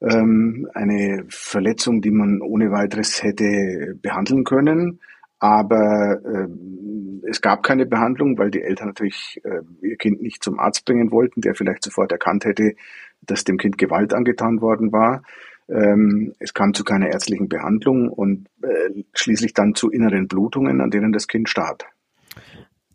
Ähm, 0.00 0.68
eine 0.74 1.24
Verletzung, 1.28 2.02
die 2.02 2.10
man 2.10 2.40
ohne 2.42 2.72
weiteres 2.72 3.22
hätte 3.22 3.94
behandeln 4.02 4.42
können. 4.42 5.00
Aber 5.38 6.20
äh, 6.24 7.28
es 7.28 7.40
gab 7.40 7.62
keine 7.62 7.86
Behandlung, 7.86 8.38
weil 8.38 8.50
die 8.50 8.62
Eltern 8.62 8.88
natürlich 8.88 9.40
ihr 9.82 9.96
Kind 9.96 10.22
nicht 10.22 10.42
zum 10.42 10.58
Arzt 10.58 10.84
bringen 10.84 11.10
wollten, 11.10 11.40
der 11.40 11.54
vielleicht 11.54 11.82
sofort 11.82 12.12
erkannt 12.12 12.44
hätte, 12.44 12.74
dass 13.22 13.44
dem 13.44 13.56
Kind 13.56 13.78
Gewalt 13.78 14.14
angetan 14.14 14.60
worden 14.60 14.92
war. 14.92 15.22
Ähm, 15.68 16.34
es 16.38 16.54
kam 16.54 16.74
zu 16.74 16.84
keiner 16.84 17.08
ärztlichen 17.08 17.48
Behandlung 17.48 18.08
und 18.08 18.48
äh, 18.62 19.02
schließlich 19.14 19.52
dann 19.52 19.74
zu 19.74 19.90
inneren 19.90 20.28
Blutungen, 20.28 20.80
an 20.80 20.90
denen 20.90 21.12
das 21.12 21.26
Kind 21.26 21.48
starb. 21.48 21.84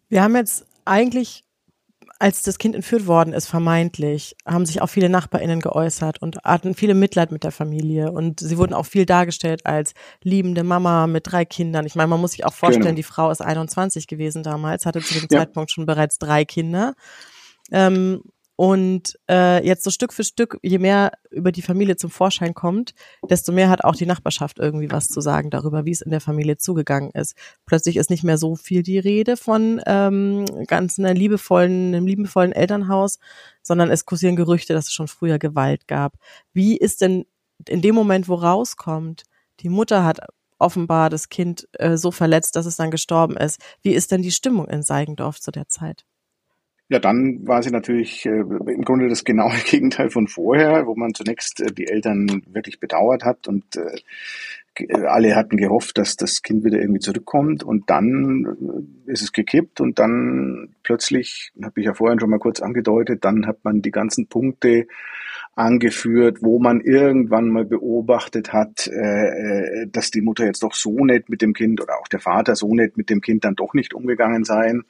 Wir 0.08 0.24
haben 0.24 0.36
jetzt 0.36 0.66
eigentlich, 0.86 1.44
als 2.20 2.44
das 2.44 2.58
Kind 2.58 2.76
entführt 2.76 3.08
worden 3.08 3.34
ist, 3.34 3.48
vermeintlich, 3.48 4.36
haben 4.46 4.66
sich 4.66 4.82
auch 4.82 4.88
viele 4.88 5.10
NachbarInnen 5.10 5.60
geäußert 5.60 6.22
und 6.22 6.38
hatten 6.44 6.74
viele 6.74 6.96
Mitleid 6.96 7.32
mit 7.32 7.44
der 7.44 7.52
Familie. 7.52 8.12
Und 8.12 8.40
sie 8.40 8.58
wurden 8.58 8.74
auch 8.74 8.86
viel 8.86 9.06
dargestellt 9.06 9.66
als 9.66 9.94
liebende 10.24 10.64
Mama 10.64 11.08
mit 11.08 11.32
drei 11.32 11.44
Kindern. 11.44 11.86
Ich 11.86 11.96
meine, 11.96 12.08
man 12.08 12.22
muss 12.22 12.32
sich 12.32 12.46
auch 12.46 12.54
vorstellen, 12.54 12.84
genau. 12.84 12.96
die 12.96 13.04
Frau 13.04 13.32
ist 13.32 13.42
21 13.42 14.08
gewesen 14.08 14.44
damals, 14.44 14.86
hatte 14.86 15.02
zu 15.02 15.14
dem 15.14 15.28
ja. 15.30 15.40
Zeitpunkt 15.40 15.72
schon 15.72 15.86
bereits 15.86 16.20
drei 16.20 16.46
Kinder. 16.46 16.94
Ähm, 17.72 18.22
und 18.62 19.18
äh, 19.28 19.66
jetzt 19.66 19.84
so 19.84 19.90
Stück 19.90 20.14
für 20.14 20.24
Stück, 20.24 20.60
je 20.62 20.78
mehr 20.78 21.14
über 21.32 21.52
die 21.52 21.64
Familie 21.64 21.96
zum 21.96 22.12
Vorschein 22.12 22.54
kommt, 22.54 22.94
desto 23.28 23.52
mehr 23.52 23.72
hat 23.72 23.84
auch 23.84 23.96
die 23.96 24.06
Nachbarschaft 24.06 24.60
irgendwie 24.60 24.92
was 24.92 25.08
zu 25.08 25.20
sagen 25.20 25.50
darüber, 25.50 25.86
wie 25.86 25.92
es 25.92 26.02
in 26.02 26.12
der 26.12 26.22
Familie 26.22 26.58
zugegangen 26.58 27.10
ist. 27.10 27.36
Plötzlich 27.66 27.98
ist 27.98 28.12
nicht 28.12 28.24
mehr 28.24 28.38
so 28.38 28.56
viel 28.56 28.84
die 28.84 29.00
Rede 29.00 29.36
von 29.36 29.82
ähm, 29.88 30.46
ganz 30.68 31.00
einer 31.00 31.16
liebevollen, 31.16 31.96
einem 31.96 32.06
liebevollen 32.06 32.52
Elternhaus, 32.52 33.18
sondern 33.64 33.90
es 33.90 34.06
kursieren 34.06 34.36
Gerüchte, 34.36 34.74
dass 34.74 34.86
es 34.90 34.94
schon 34.94 35.08
früher 35.08 35.40
Gewalt 35.40 35.88
gab. 35.88 36.14
Wie 36.54 36.78
ist 36.78 37.02
denn 37.02 37.26
in 37.68 37.82
dem 37.82 37.96
Moment, 37.96 38.28
wo 38.28 38.36
rauskommt, 38.36 39.24
die 39.62 39.70
Mutter 39.70 40.04
hat 40.04 40.20
offenbar 40.60 41.10
das 41.10 41.30
Kind 41.30 41.68
äh, 41.80 41.98
so 41.98 42.12
verletzt, 42.12 42.56
dass 42.56 42.68
es 42.68 42.76
dann 42.76 42.92
gestorben 42.92 43.38
ist. 43.38 43.60
Wie 43.82 43.96
ist 43.96 44.12
denn 44.12 44.22
die 44.22 44.30
Stimmung 44.30 44.68
in 44.68 44.84
Seigendorf 44.84 45.42
zu 45.42 45.50
der 45.50 45.68
Zeit? 45.68 46.06
Ja, 46.92 47.00
dann 47.00 47.48
war 47.48 47.64
sie 47.64 47.72
natürlich 47.72 48.26
äh, 48.26 48.42
im 48.42 48.84
Grunde 48.84 49.08
das 49.08 49.24
genaue 49.24 49.56
Gegenteil 49.66 50.10
von 50.10 50.28
vorher, 50.28 50.86
wo 50.88 50.94
man 50.94 51.14
zunächst 51.14 51.62
äh, 51.62 51.72
die 51.72 51.88
Eltern 51.88 52.42
wirklich 52.48 52.82
bedauert 52.82 53.24
hat 53.24 53.48
und 53.48 53.64
äh, 53.78 55.06
alle 55.06 55.38
hatten 55.38 55.56
gehofft, 55.56 55.98
dass 55.98 56.18
das 56.18 56.42
Kind 56.42 56.66
wieder 56.66 56.82
irgendwie 56.82 57.00
zurückkommt 57.00 57.64
und 57.64 57.90
dann 57.90 58.86
äh, 59.08 59.12
ist 59.12 59.22
es 59.22 59.32
gekippt 59.32 59.80
und 59.80 60.00
dann 60.00 60.76
plötzlich, 60.84 61.54
habe 61.64 61.80
ich 61.80 61.86
ja 61.86 61.94
vorhin 61.94 62.20
schon 62.20 62.30
mal 62.30 62.40
kurz 62.40 62.60
angedeutet, 62.60 63.24
dann 63.24 63.48
hat 63.48 63.64
man 63.64 63.82
die 63.82 63.92
ganzen 63.92 64.28
Punkte 64.28 64.86
angeführt, 65.56 66.40
wo 66.42 66.60
man 66.60 66.82
irgendwann 66.82 67.48
mal 67.48 67.64
beobachtet 67.64 68.52
hat, 68.52 68.88
äh, 68.88 69.84
äh 69.84 69.88
dass 69.90 70.12
die 70.12 70.22
Mutter 70.22 70.44
jetzt 70.44 70.62
doch 70.62 70.74
so 70.74 71.06
nett 71.06 71.30
mit 71.30 71.42
dem 71.42 71.54
Kind 71.54 71.80
oder 71.80 72.02
auch 72.02 72.10
der 72.10 72.20
Vater 72.20 72.58
so 72.58 72.76
nett 72.76 72.98
mit 72.98 73.10
dem 73.10 73.22
Kind 73.22 73.46
dann 73.46 73.56
doch 73.56 73.74
nicht 73.74 73.94
umgegangen 73.94 74.44
seien. 74.44 74.84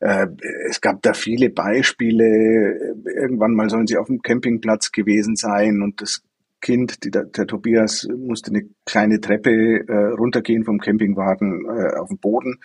Äh, 0.00 0.26
es 0.68 0.80
gab 0.80 1.02
da 1.02 1.12
viele 1.12 1.50
Beispiele. 1.50 2.96
Irgendwann 3.04 3.54
mal 3.54 3.70
sollen 3.70 3.86
sie 3.86 3.96
auf 3.96 4.06
dem 4.06 4.22
Campingplatz 4.22 4.92
gewesen 4.92 5.36
sein 5.36 5.82
und 5.82 6.00
das 6.00 6.22
Kind, 6.60 7.04
die, 7.04 7.10
der, 7.10 7.30
Tobias, 7.30 8.06
musste 8.14 8.50
eine 8.50 8.68
kleine 8.84 9.20
Treppe 9.20 9.50
äh, 9.88 10.12
runtergehen 10.12 10.64
vom 10.64 10.78
Campingwagen 10.78 11.64
äh, 11.64 11.96
auf 11.96 12.08
den 12.08 12.18
Boden 12.18 12.58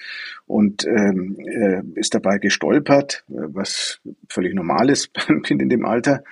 und 0.45 0.85
ähm, 0.85 1.37
äh, 1.39 1.81
ist 1.97 2.13
dabei 2.13 2.37
gestolpert, 2.37 3.23
äh, 3.29 3.47
was 3.53 4.01
völlig 4.29 4.53
normal 4.53 4.89
ist 4.89 5.13
beim 5.27 5.41
Kind 5.43 5.61
in 5.61 5.69
dem 5.69 5.85
Alter. 5.85 6.23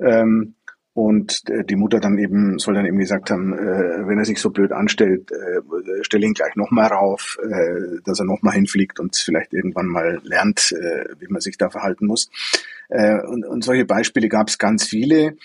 Ähm, 0.00 0.54
und 0.94 1.42
äh, 1.48 1.64
die 1.64 1.74
Mutter 1.74 1.98
dann 1.98 2.18
eben, 2.18 2.58
soll 2.60 2.74
dann 2.74 2.86
eben 2.86 2.98
gesagt 2.98 3.30
haben, 3.30 3.52
äh, 3.52 4.06
wenn 4.06 4.18
er 4.18 4.24
sich 4.24 4.40
so 4.40 4.50
blöd 4.50 4.70
anstellt, 4.70 5.32
äh, 5.32 5.60
stell 6.02 6.22
ihn 6.22 6.34
gleich 6.34 6.54
nochmal 6.54 6.86
rauf, 6.86 7.36
äh, 7.42 8.00
dass 8.04 8.20
er 8.20 8.24
nochmal 8.24 8.54
hinfliegt 8.54 9.00
und 9.00 9.16
vielleicht 9.16 9.52
irgendwann 9.52 9.86
mal 9.86 10.20
lernt, 10.22 10.72
äh, 10.72 11.06
wie 11.18 11.26
man 11.28 11.40
sich 11.40 11.58
da 11.58 11.68
verhalten 11.68 12.06
muss. 12.06 12.30
Äh, 12.88 13.20
und, 13.26 13.44
und 13.44 13.64
solche 13.64 13.84
Beispiele 13.84 14.28
gab 14.28 14.48
es 14.48 14.58
ganz 14.58 14.84
viele, 14.84 15.36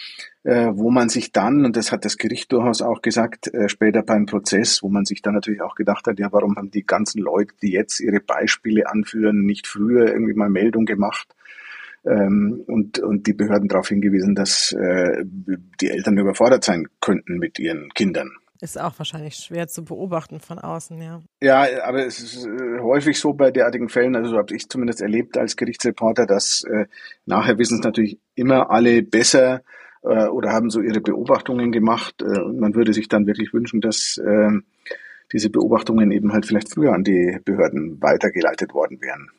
äh, 0.43 0.67
wo 0.71 0.91
man 0.91 1.09
sich 1.09 1.31
dann, 1.31 1.65
und 1.65 1.75
das 1.75 1.91
hat 1.91 2.05
das 2.05 2.17
Gericht 2.17 2.51
durchaus 2.51 2.83
auch 2.83 3.01
gesagt, 3.01 3.51
äh, 3.51 3.69
später 3.69 4.03
beim 4.03 4.27
Prozess, 4.27 4.83
wo 4.83 4.89
man 4.89 5.05
sich 5.05 5.23
dann 5.23 5.33
natürlich 5.33 5.61
auch 5.61 5.73
gedacht 5.73 6.05
hat, 6.05 6.19
ja, 6.19 6.31
warum 6.31 6.57
haben 6.57 6.69
die 6.69 6.85
ganzen 6.85 7.21
Leute, 7.23 7.55
die 7.63 7.71
jetzt 7.71 7.99
ihre 8.01 8.19
Beispiele 8.19 8.87
anführen, 8.87 9.45
nicht 9.45 9.65
früher 9.65 10.09
irgendwie 10.09 10.35
mal 10.35 10.49
Meldung 10.49 10.85
gemacht? 10.85 11.35
Ähm, 12.05 12.63
und, 12.67 12.99
und 12.99 13.27
die 13.27 13.33
Behörden 13.33 13.67
darauf 13.67 13.89
hingewiesen, 13.89 14.35
dass 14.35 14.71
äh, 14.71 15.23
die 15.25 15.89
Eltern 15.89 16.17
überfordert 16.17 16.63
sein 16.63 16.87
könnten 17.01 17.37
mit 17.37 17.59
ihren 17.59 17.89
Kindern. 17.93 18.31
Ist 18.61 18.79
auch 18.79 18.99
wahrscheinlich 18.99 19.35
schwer 19.35 19.69
zu 19.69 19.85
beobachten 19.85 20.41
von 20.41 20.59
außen, 20.59 21.01
ja. 21.01 21.21
Ja, 21.41 21.65
aber 21.85 22.05
es 22.05 22.19
ist 22.19 22.45
äh, 22.45 22.79
häufig 22.81 23.17
so 23.17 23.33
bei 23.33 23.51
derartigen 23.51 23.87
Fällen, 23.87 24.17
also 24.17 24.31
so 24.31 24.37
habe 24.37 24.53
ich 24.53 24.67
zumindest 24.67 25.01
erlebt 25.01 25.37
als 25.37 25.55
Gerichtsreporter, 25.55 26.25
dass 26.25 26.65
äh, 26.65 26.85
nachher 27.25 27.57
wissen 27.57 27.79
es 27.79 27.85
natürlich 27.85 28.19
immer 28.35 28.69
alle 28.69 29.01
besser 29.01 29.61
äh, 30.03 30.27
oder 30.27 30.51
haben 30.51 30.69
so 30.69 30.81
ihre 30.81 30.99
Beobachtungen 30.99 31.71
gemacht. 31.71 32.21
Äh, 32.21 32.39
und 32.41 32.59
man 32.59 32.75
würde 32.75 32.93
sich 32.93 33.07
dann 33.07 33.27
wirklich 33.27 33.53
wünschen, 33.53 33.79
dass 33.79 34.17
äh, 34.17 34.49
diese 35.31 35.49
Beobachtungen 35.49 36.11
eben 36.11 36.33
halt 36.33 36.45
vielleicht 36.45 36.73
früher 36.73 36.93
an 36.93 37.05
die 37.05 37.39
Behörden 37.45 38.01
weitergeleitet 38.01 38.73
worden 38.73 39.01
wären. 39.01 39.29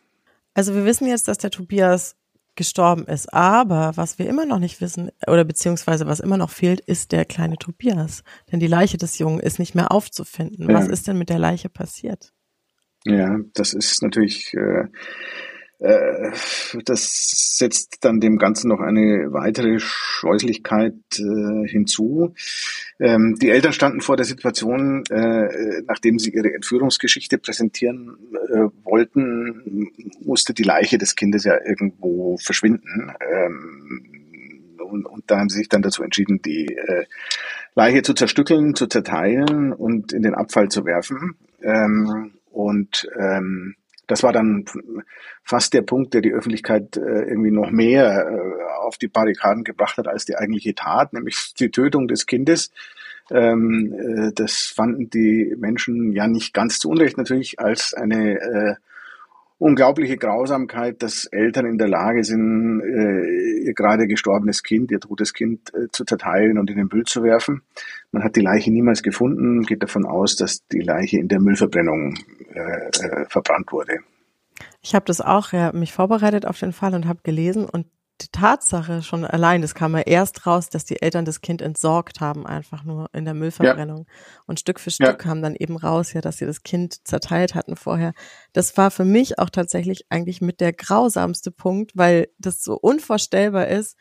Also 0.55 0.75
wir 0.75 0.85
wissen 0.85 1.07
jetzt, 1.07 1.29
dass 1.29 1.39
der 1.39 1.51
Tobias 1.51 2.17
gestorben 2.61 3.07
ist. 3.07 3.33
Aber 3.33 3.93
was 3.95 4.19
wir 4.19 4.29
immer 4.29 4.45
noch 4.45 4.59
nicht 4.59 4.83
wissen, 4.83 5.11
oder 5.27 5.45
beziehungsweise 5.47 6.07
was 6.07 6.21
immer 6.21 6.37
noch 6.37 6.51
fehlt, 6.51 6.81
ist 6.81 7.11
der 7.11 7.25
kleine 7.25 7.57
Tobias. 7.57 8.23
Denn 8.53 8.61
die 8.61 8.67
Leiche 8.67 8.99
des 8.99 9.19
Jungen 9.19 9.41
ist 9.41 9.59
nicht 9.59 9.75
mehr 9.75 9.91
aufzufinden. 9.91 10.69
Ja. 10.69 10.77
Was 10.77 10.87
ist 10.87 11.09
denn 11.09 11.17
mit 11.17 11.31
der 11.31 11.39
Leiche 11.39 11.71
passiert? 11.71 12.35
Ja, 13.07 13.39
das 13.55 13.73
ist 13.73 14.03
natürlich 14.03 14.53
äh, 14.53 14.85
das 15.81 17.57
setzt 17.57 18.05
dann 18.05 18.21
dem 18.21 18.37
Ganzen 18.37 18.69
noch 18.69 18.81
eine 18.81 19.33
weitere 19.33 19.79
Scheußlichkeit 19.79 20.95
äh, 21.19 21.69
hinzu. 21.69 22.35
Ähm, 22.99 23.37
die 23.41 23.49
Eltern 23.49 23.73
standen 23.73 24.03
vor 24.03 24.17
der 24.17 24.27
Situation, 24.27 25.05
äh, 25.11 25.83
nachdem 25.87 26.19
sie 26.19 26.31
ihre 26.31 26.53
Entführungsgeschichte 26.53 27.39
präsentieren 27.39 28.19
äh, 28.51 28.69
wollten, 28.85 29.89
musste 30.23 30.53
die 30.53 30.65
Leiche 30.65 30.99
des 30.99 31.17
Kindes 31.17 31.45
ja 31.45 31.55
irgendwo 31.65 32.37
verschwinden. 32.37 33.13
Ähm, 33.21 34.21
und, 34.79 35.07
und, 35.07 35.25
da 35.29 35.39
haben 35.39 35.49
sie 35.49 35.59
sich 35.59 35.69
dann 35.69 35.83
dazu 35.83 36.03
entschieden, 36.03 36.43
die 36.43 36.67
äh, 36.67 37.05
Leiche 37.75 38.03
zu 38.03 38.13
zerstückeln, 38.13 38.75
zu 38.75 38.87
zerteilen 38.87 39.73
und 39.73 40.13
in 40.13 40.23
den 40.23 40.35
Abfall 40.35 40.69
zu 40.69 40.85
werfen. 40.85 41.37
Ähm, 41.63 42.33
und 42.51 43.09
ähm, 43.19 43.77
das 44.11 44.25
war 44.25 44.33
dann 44.33 44.65
fast 45.45 45.73
der 45.73 45.83
Punkt, 45.83 46.15
der 46.15 46.21
die 46.21 46.33
Öffentlichkeit 46.33 46.97
äh, 46.97 47.23
irgendwie 47.29 47.53
noch 47.53 47.71
mehr 47.71 48.27
äh, 48.29 48.81
auf 48.81 48.99
die 48.99 49.07
Barrikaden 49.07 49.63
gebracht 49.63 49.99
hat 49.99 50.09
als 50.09 50.25
die 50.25 50.37
eigentliche 50.37 50.75
Tat, 50.75 51.13
nämlich 51.13 51.55
die 51.59 51.71
Tötung 51.71 52.09
des 52.09 52.27
Kindes. 52.27 52.73
Ähm, 53.31 53.93
äh, 53.93 54.33
das 54.35 54.67
fanden 54.67 55.11
die 55.11 55.55
Menschen 55.57 56.13
ja 56.13 56.27
nicht 56.27 56.53
ganz 56.53 56.81
zu 56.81 56.91
Unrecht 56.91 57.19
natürlich 57.19 57.61
als 57.61 57.95
eine 57.95 58.41
äh, 58.41 58.75
unglaubliche 59.61 60.17
Grausamkeit, 60.17 61.03
dass 61.03 61.27
Eltern 61.27 61.67
in 61.67 61.77
der 61.77 61.87
Lage 61.87 62.25
sind, 62.25 62.81
äh, 62.81 63.67
ihr 63.67 63.75
gerade 63.75 64.07
gestorbenes 64.07 64.63
Kind, 64.63 64.91
ihr 64.91 65.01
totes 65.01 65.35
Kind 65.35 65.73
äh, 65.75 65.89
zu 65.93 66.05
zerteilen 66.05 66.59
und 66.59 66.71
in 66.71 66.77
den 66.77 66.89
Müll 66.91 67.05
zu 67.05 67.23
werfen. 67.23 67.61
Man 68.11 68.25
hat 68.25 68.37
die 68.37 68.41
Leiche 68.41 68.73
niemals 68.73 69.03
gefunden, 69.03 69.63
geht 69.63 69.83
davon 69.83 70.07
aus, 70.07 70.35
dass 70.35 70.67
die 70.69 70.81
Leiche 70.81 71.19
in 71.19 71.29
der 71.29 71.41
Müllverbrennung 71.41 72.15
äh, 72.55 72.61
äh, 72.61 73.27
verbrannt 73.29 73.71
wurde. 73.71 73.99
Ich 74.81 74.95
habe 74.95 75.05
das 75.05 75.21
auch 75.21 75.53
ja, 75.53 75.73
mich 75.73 75.93
vorbereitet 75.93 76.47
auf 76.47 76.59
den 76.59 76.73
Fall 76.73 76.95
und 76.95 77.07
habe 77.07 77.21
gelesen 77.23 77.67
und 77.67 77.87
die 78.23 78.29
Tatsache 78.33 79.03
schon 79.03 79.25
allein, 79.25 79.63
das 79.63 79.75
kam 79.75 79.95
ja 79.95 80.03
erst 80.03 80.47
raus, 80.47 80.69
dass 80.69 80.85
die 80.85 81.01
Eltern 81.01 81.25
das 81.25 81.41
Kind 81.41 81.63
entsorgt 81.63 82.21
haben, 82.21 82.47
einfach 82.47 82.85
nur 82.85 83.09
in 83.13 83.25
der 83.25 83.35
Müllverbrennung. 83.35 84.07
Ja. 84.07 84.43
Und 84.47 84.61
Stück 84.61 84.81
für 84.81 84.91
Stück 84.91 85.07
ja. 85.07 85.15
kam 85.15 85.43
dann 85.43 85.55
eben 85.55 85.77
raus, 85.77 86.13
ja, 86.13 86.21
dass 86.21 86.39
sie 86.39 86.47
das 86.47 86.63
Kind 86.63 87.07
zerteilt 87.07 87.55
hatten 87.55 87.77
vorher. 87.77 88.13
Das 88.53 88.77
war 88.77 88.91
für 88.91 89.05
mich 89.05 89.39
auch 89.39 89.51
tatsächlich 89.51 90.07
eigentlich 90.11 90.41
mit 90.41 90.61
der 90.61 90.73
grausamste 90.73 91.51
Punkt, 91.51 91.93
weil 91.95 92.29
das 92.39 92.63
so 92.63 92.75
unvorstellbar 92.75 93.69
ist, 93.69 93.97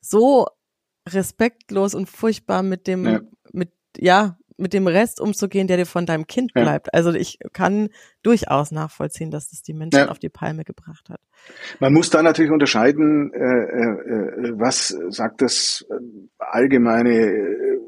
so 0.00 0.46
respektlos 1.08 1.94
und 1.94 2.08
furchtbar 2.08 2.62
mit 2.62 2.86
dem, 2.86 3.04
ja. 3.04 3.20
mit, 3.52 3.72
ja, 3.96 4.38
mit 4.56 4.72
dem 4.72 4.86
Rest 4.86 5.20
umzugehen, 5.20 5.66
der 5.66 5.76
dir 5.76 5.86
von 5.86 6.06
deinem 6.06 6.26
Kind 6.26 6.52
ja. 6.54 6.62
bleibt. 6.62 6.94
Also 6.94 7.12
ich 7.12 7.38
kann 7.52 7.88
durchaus 8.22 8.70
nachvollziehen, 8.72 9.30
dass 9.30 9.50
das 9.50 9.62
die 9.62 9.74
Menschen 9.74 9.98
ja. 9.98 10.08
auf 10.08 10.18
die 10.18 10.28
Palme 10.28 10.64
gebracht 10.64 11.08
hat. 11.10 11.20
Man 11.80 11.92
muss 11.92 12.10
da 12.10 12.22
natürlich 12.22 12.50
unterscheiden, 12.50 13.32
äh, 13.32 13.38
äh, 13.38 14.52
was 14.58 14.88
sagt 15.08 15.42
das 15.42 15.84
äh, 15.90 15.94
allgemeine 16.38 17.12
äh, 17.12 17.78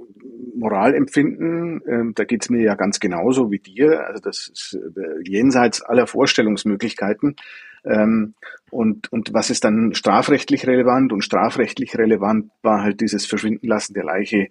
Moralempfinden. 0.56 1.80
Ähm, 1.88 2.12
da 2.14 2.24
geht's 2.24 2.50
mir 2.50 2.62
ja 2.62 2.74
ganz 2.74 3.00
genauso 3.00 3.50
wie 3.50 3.58
dir. 3.58 4.06
Also 4.06 4.20
das 4.20 4.48
ist 4.48 4.74
äh, 4.74 5.22
jenseits 5.24 5.82
aller 5.82 6.06
Vorstellungsmöglichkeiten. 6.06 7.36
Ähm, 7.84 8.34
und, 8.70 9.10
und 9.12 9.32
was 9.32 9.50
ist 9.50 9.64
dann 9.64 9.94
strafrechtlich 9.94 10.66
relevant? 10.66 11.12
Und 11.12 11.22
strafrechtlich 11.22 11.96
relevant 11.96 12.50
war 12.62 12.82
halt 12.82 13.00
dieses 13.00 13.24
Verschwindenlassen 13.24 13.94
der 13.94 14.04
Leiche 14.04 14.48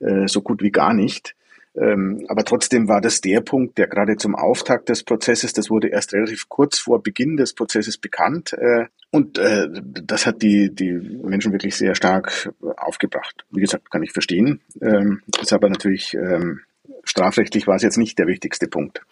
äh, 0.00 0.26
so 0.26 0.42
gut 0.42 0.62
wie 0.62 0.72
gar 0.72 0.94
nicht. 0.94 1.36
Ähm, 1.74 2.24
aber 2.28 2.44
trotzdem 2.44 2.88
war 2.88 3.00
das 3.00 3.20
der 3.20 3.40
Punkt, 3.40 3.78
der 3.78 3.86
gerade 3.86 4.16
zum 4.16 4.34
Auftakt 4.34 4.88
des 4.88 5.04
Prozesses, 5.04 5.52
das 5.54 5.70
wurde 5.70 5.88
erst 5.88 6.12
relativ 6.12 6.48
kurz 6.48 6.78
vor 6.78 7.02
Beginn 7.02 7.36
des 7.36 7.54
Prozesses 7.54 7.96
bekannt. 7.96 8.52
Äh, 8.52 8.86
und 9.10 9.38
äh, 9.38 9.68
das 9.72 10.26
hat 10.26 10.42
die, 10.42 10.74
die 10.74 10.92
Menschen 10.92 11.52
wirklich 11.52 11.76
sehr 11.76 11.94
stark 11.94 12.52
aufgebracht. 12.76 13.44
Wie 13.50 13.60
gesagt, 13.60 13.90
kann 13.90 14.02
ich 14.02 14.12
verstehen. 14.12 14.60
Ähm, 14.80 15.22
ist 15.40 15.52
aber 15.52 15.70
natürlich 15.70 16.14
ähm, 16.14 16.60
strafrechtlich 17.04 17.66
war 17.66 17.76
es 17.76 17.82
jetzt 17.82 17.98
nicht 17.98 18.18
der 18.18 18.26
wichtigste 18.26 18.68
Punkt. 18.68 19.02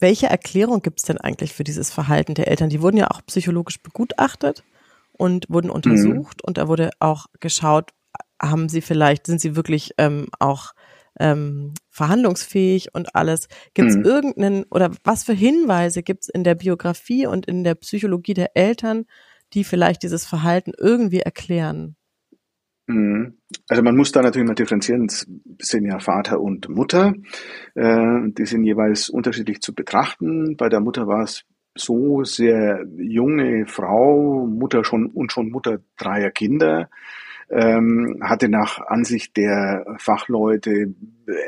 Welche 0.00 0.26
Erklärung 0.26 0.80
gibt 0.82 1.00
es 1.00 1.04
denn 1.04 1.18
eigentlich 1.18 1.54
für 1.54 1.64
dieses 1.64 1.90
Verhalten 1.90 2.34
der 2.34 2.48
Eltern? 2.48 2.70
Die 2.70 2.82
wurden 2.82 2.96
ja 2.96 3.08
auch 3.10 3.24
psychologisch 3.26 3.80
begutachtet 3.80 4.62
und 5.12 5.46
wurden 5.48 5.70
untersucht 5.70 6.38
mhm. 6.42 6.46
und 6.46 6.58
da 6.58 6.68
wurde 6.68 6.90
auch 7.00 7.26
geschaut, 7.40 7.90
haben 8.40 8.68
sie 8.68 8.80
vielleicht, 8.80 9.26
sind 9.26 9.40
sie 9.40 9.56
wirklich 9.56 9.94
ähm, 9.98 10.28
auch 10.38 10.72
ähm, 11.18 11.74
verhandlungsfähig 11.90 12.94
und 12.94 13.14
alles. 13.14 13.48
Gibt 13.74 13.90
es 13.90 13.96
mhm. 13.96 14.04
irgendeinen 14.04 14.64
oder 14.70 14.90
was 15.04 15.24
für 15.24 15.32
Hinweise 15.32 16.02
gibt 16.02 16.24
es 16.24 16.28
in 16.28 16.44
der 16.44 16.54
Biografie 16.54 17.26
und 17.26 17.46
in 17.46 17.64
der 17.64 17.74
Psychologie 17.74 18.34
der 18.34 18.56
Eltern, 18.56 19.04
die 19.54 19.64
vielleicht 19.64 20.02
dieses 20.02 20.26
Verhalten 20.26 20.72
irgendwie 20.78 21.20
erklären? 21.20 21.96
Mhm. 22.86 23.34
Also 23.68 23.82
man 23.82 23.96
muss 23.96 24.12
da 24.12 24.22
natürlich 24.22 24.48
mal 24.48 24.54
differenzieren. 24.54 25.06
Es 25.06 25.26
sind 25.60 25.84
ja 25.84 25.98
Vater 25.98 26.40
und 26.40 26.68
Mutter. 26.68 27.14
Äh, 27.74 28.30
die 28.30 28.46
sind 28.46 28.64
jeweils 28.64 29.08
unterschiedlich 29.08 29.60
zu 29.60 29.74
betrachten. 29.74 30.56
Bei 30.56 30.68
der 30.68 30.80
Mutter 30.80 31.06
war 31.06 31.22
es 31.22 31.44
so 31.74 32.24
sehr 32.24 32.84
junge 32.96 33.66
Frau, 33.66 34.46
Mutter 34.46 34.84
schon 34.84 35.06
und 35.06 35.32
schon 35.32 35.50
Mutter 35.50 35.78
dreier 35.96 36.30
Kinder 36.30 36.88
ähm, 37.50 38.20
hatte 38.22 38.48
nach 38.48 38.78
Ansicht 38.86 39.36
der 39.36 39.84
Fachleute 39.98 40.94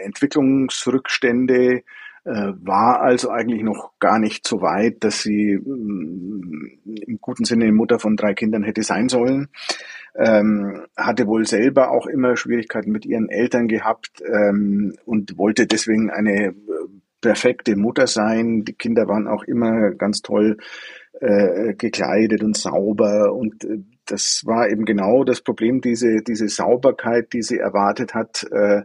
Entwicklungsrückstände, 0.05 1.83
äh, 2.25 2.53
war 2.61 3.01
also 3.01 3.31
eigentlich 3.31 3.63
noch 3.63 3.93
gar 3.99 4.19
nicht 4.19 4.47
so 4.47 4.61
weit, 4.61 5.03
dass 5.05 5.23
sie 5.23 5.57
mm, 5.57 6.81
im 7.07 7.19
guten 7.21 7.45
Sinne 7.45 7.73
Mutter 7.73 7.99
von 7.99 8.17
drei 8.17 8.35
Kindern 8.35 8.63
hätte 8.63 8.83
sein 8.83 9.09
sollen. 9.09 9.49
Ähm, 10.15 10.87
hatte 10.97 11.27
wohl 11.27 11.47
selber 11.47 11.91
auch 11.93 12.07
immer 12.07 12.37
Schwierigkeiten 12.37 12.91
mit 12.91 13.07
ihren 13.07 13.29
Eltern 13.31 13.69
gehabt 13.69 14.23
ähm, 14.27 14.95
und 15.07 15.39
wollte 15.39 15.67
deswegen 15.67 16.11
eine 16.11 16.49
äh, 16.49 16.55
perfekte 17.21 17.77
Mutter 17.77 18.07
sein. 18.07 18.65
Die 18.65 18.75
Kinder 18.75 19.07
waren 19.07 19.29
auch 19.29 19.45
immer 19.45 19.93
ganz 19.93 20.21
toll 20.21 20.59
äh, 21.21 21.75
gekleidet 21.75 22.43
und 22.43 22.57
sauber 22.57 23.33
und 23.33 23.65
äh, 23.65 23.79
das 24.11 24.43
war 24.45 24.69
eben 24.69 24.85
genau 24.85 25.25
das 25.25 25.41
Problem, 25.41 25.81
diese, 25.81 26.23
diese 26.23 26.49
Sauberkeit, 26.49 27.33
die 27.33 27.43
sie 27.43 27.59
erwartet 27.59 28.15
hat, 28.15 28.47
äh, 28.51 28.83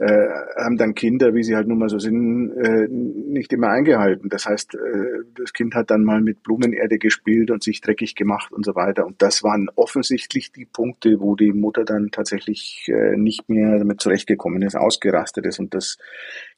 äh, 0.00 0.28
haben 0.56 0.76
dann 0.76 0.94
Kinder, 0.94 1.34
wie 1.34 1.42
sie 1.42 1.56
halt 1.56 1.66
nun 1.66 1.78
mal 1.78 1.88
so 1.88 1.98
sind, 1.98 2.52
äh, 2.52 2.86
nicht 2.88 3.52
immer 3.52 3.68
eingehalten. 3.68 4.28
Das 4.28 4.46
heißt, 4.46 4.76
äh, 4.76 5.24
das 5.34 5.52
Kind 5.52 5.74
hat 5.74 5.90
dann 5.90 6.04
mal 6.04 6.20
mit 6.20 6.44
Blumenerde 6.44 6.98
gespielt 6.98 7.50
und 7.50 7.64
sich 7.64 7.80
dreckig 7.80 8.14
gemacht 8.14 8.52
und 8.52 8.64
so 8.64 8.76
weiter. 8.76 9.06
Und 9.06 9.20
das 9.20 9.42
waren 9.42 9.68
offensichtlich 9.74 10.52
die 10.52 10.66
Punkte, 10.66 11.18
wo 11.18 11.34
die 11.34 11.52
Mutter 11.52 11.84
dann 11.84 12.10
tatsächlich 12.12 12.88
äh, 12.88 13.16
nicht 13.16 13.48
mehr 13.48 13.78
damit 13.78 14.00
zurechtgekommen 14.00 14.62
ist, 14.62 14.76
ausgerastet 14.76 15.46
ist 15.46 15.58
und 15.58 15.74
das 15.74 15.98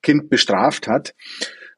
Kind 0.03 0.29
bestraft 0.29 0.87
hat. 0.87 1.14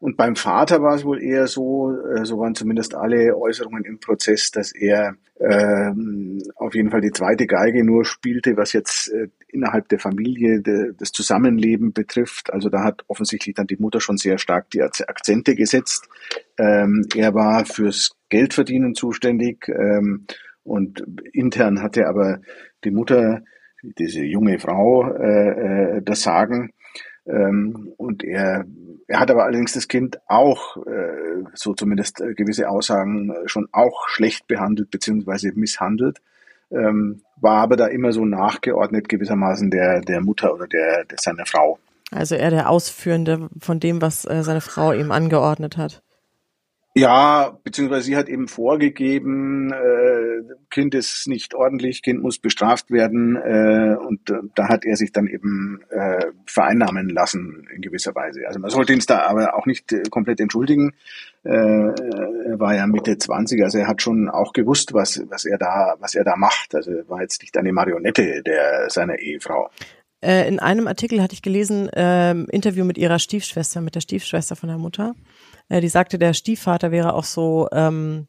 Und 0.03 0.17
beim 0.17 0.35
Vater 0.35 0.83
war 0.83 0.97
es 0.97 1.05
wohl 1.05 1.23
eher 1.23 1.47
so, 1.47 1.93
äh, 1.93 2.25
so 2.25 2.37
waren 2.41 2.57
zumindest 2.57 2.97
alle 2.97 3.37
Äußerungen 3.37 3.85
im 3.85 4.01
Prozess, 4.01 4.51
dass 4.51 4.73
er 4.73 5.15
ähm, 5.39 6.43
auf 6.57 6.75
jeden 6.75 6.91
Fall 6.91 7.03
die 7.03 7.13
zweite 7.13 7.47
Geige 7.47 7.85
nur 7.85 8.05
spielte, 8.05 8.57
was 8.57 8.73
jetzt 8.73 9.13
äh, 9.13 9.29
innerhalb 9.47 9.89
der 9.91 10.01
Familie 10.01 10.61
de, 10.61 10.93
das 10.99 11.13
Zusammenleben 11.13 11.93
betrifft. 11.93 12.53
Also 12.53 12.69
da 12.69 12.83
hat 12.83 13.05
offensichtlich 13.07 13.55
dann 13.55 13.69
die 13.69 13.77
Mutter 13.77 14.01
schon 14.01 14.17
sehr 14.17 14.39
stark 14.39 14.71
die 14.71 14.83
Akzente 14.83 15.55
gesetzt. 15.55 16.09
Ähm, 16.59 17.07
er 17.15 17.33
war 17.33 17.65
fürs 17.65 18.11
Geldverdienen 18.29 18.97
zuständig 18.97 19.69
ähm, 19.69 20.27
und 20.65 21.05
intern 21.33 21.81
hatte 21.81 22.09
aber 22.09 22.41
die 22.83 22.91
Mutter, 22.91 23.43
diese 23.85 24.25
junge 24.25 24.59
Frau, 24.59 25.13
äh, 25.15 25.99
äh, 25.99 26.03
das 26.03 26.23
Sagen. 26.23 26.73
Ähm, 27.27 27.93
und 27.97 28.25
er, 28.25 28.65
er 29.07 29.21
hat 29.21 29.31
aber 29.31 29.45
allerdings 29.45 29.73
das 29.73 29.89
Kind 29.89 30.19
auch, 30.27 30.77
äh, 30.87 31.45
so 31.55 31.75
zumindest 31.75 32.21
äh, 32.21 32.35
gewisse 32.35 32.69
Aussagen, 32.69 33.31
äh, 33.31 33.49
schon 33.49 33.69
auch 33.73 34.09
schlecht 34.09 34.47
behandelt 34.49 34.91
beziehungsweise 34.91 35.53
misshandelt, 35.55 36.21
ähm, 36.71 37.23
war 37.41 37.63
aber 37.63 37.77
da 37.77 37.87
immer 37.87 38.13
so 38.13 38.25
nachgeordnet 38.25 39.09
gewissermaßen 39.09 39.71
der, 39.71 40.01
der 40.01 40.21
Mutter 40.21 40.55
oder 40.55 40.67
der, 40.67 41.05
der 41.05 41.19
seiner 41.19 41.47
Frau. 41.47 41.79
Also 42.11 42.35
er 42.35 42.51
der 42.51 42.69
Ausführende 42.69 43.49
von 43.59 43.81
dem, 43.81 44.03
was 44.03 44.25
äh, 44.25 44.43
seine 44.43 44.61
Frau 44.61 44.93
ihm 44.93 45.11
angeordnet 45.13 45.77
hat. 45.77 46.03
Ja, 46.95 47.59
beziehungsweise 47.65 48.03
sie 48.03 48.17
hat 48.19 48.29
eben 48.29 48.49
vorgegeben, 48.49 49.73
äh, 49.73 50.43
Kind 50.69 50.95
ist 50.95 51.27
nicht 51.27 51.55
ordentlich, 51.55 52.03
Kind 52.03 52.23
muss 52.23 52.39
bestraft 52.39 52.91
werden 52.91 53.37
äh, 53.37 53.97
und 53.97 54.29
äh, 54.29 54.35
da 54.55 54.69
hat 54.69 54.85
er 54.85 54.97
sich 54.97 55.11
dann 55.11 55.27
eben 55.27 55.81
äh, 55.89 56.27
vereinnahmen 56.45 57.09
lassen 57.09 57.67
in 57.75 57.81
gewisser 57.81 58.15
Weise. 58.15 58.43
Also 58.47 58.61
man 58.61 58.71
sollte 58.71 58.93
ihn 58.93 59.03
da 59.07 59.23
aber 59.23 59.57
auch 59.57 59.65
nicht 59.65 59.91
äh, 59.91 60.03
komplett 60.11 60.39
entschuldigen. 60.39 60.93
Äh, 61.45 61.51
er 61.51 62.61
war 62.61 62.75
ja 62.75 62.87
Mitte 62.87 63.17
20, 63.17 63.63
also 63.63 63.79
er 63.79 63.89
hat 63.89 64.03
schon 64.03 64.29
auch 64.29 64.53
gewusst, 64.53 64.93
was, 64.93 65.23
was 65.31 65.47
er 65.47 65.57
da, 65.57 65.97
was 65.99 66.15
er 66.15 66.25
da 66.25 66.37
macht. 66.37 66.75
Also 66.75 66.91
er 66.91 67.09
war 67.09 67.23
jetzt 67.23 67.41
nicht 67.41 67.57
eine 67.57 67.73
Marionette 67.73 68.43
der 68.43 68.91
seiner 68.91 69.19
Ehefrau. 69.19 69.71
Äh, 70.23 70.47
in 70.47 70.61
einem 70.61 70.87
Artikel 70.87 71.23
hatte 71.23 71.33
ich 71.33 71.41
gelesen, 71.41 71.89
äh, 71.89 72.33
Interview 72.33 72.85
mit 72.85 72.99
ihrer 72.99 73.19
Stiefschwester, 73.19 73.81
mit 73.81 73.95
der 73.95 74.01
Stiefschwester 74.03 74.57
von 74.57 74.69
der 74.69 74.79
Mutter. 74.79 75.15
Äh, 75.73 75.81
die 75.81 75.89
sagte, 75.89 76.19
der 76.19 76.35
Stiefvater 76.35 76.91
wäre 76.91 77.15
auch 77.15 77.25
so 77.25 77.67
ähm, 77.73 78.29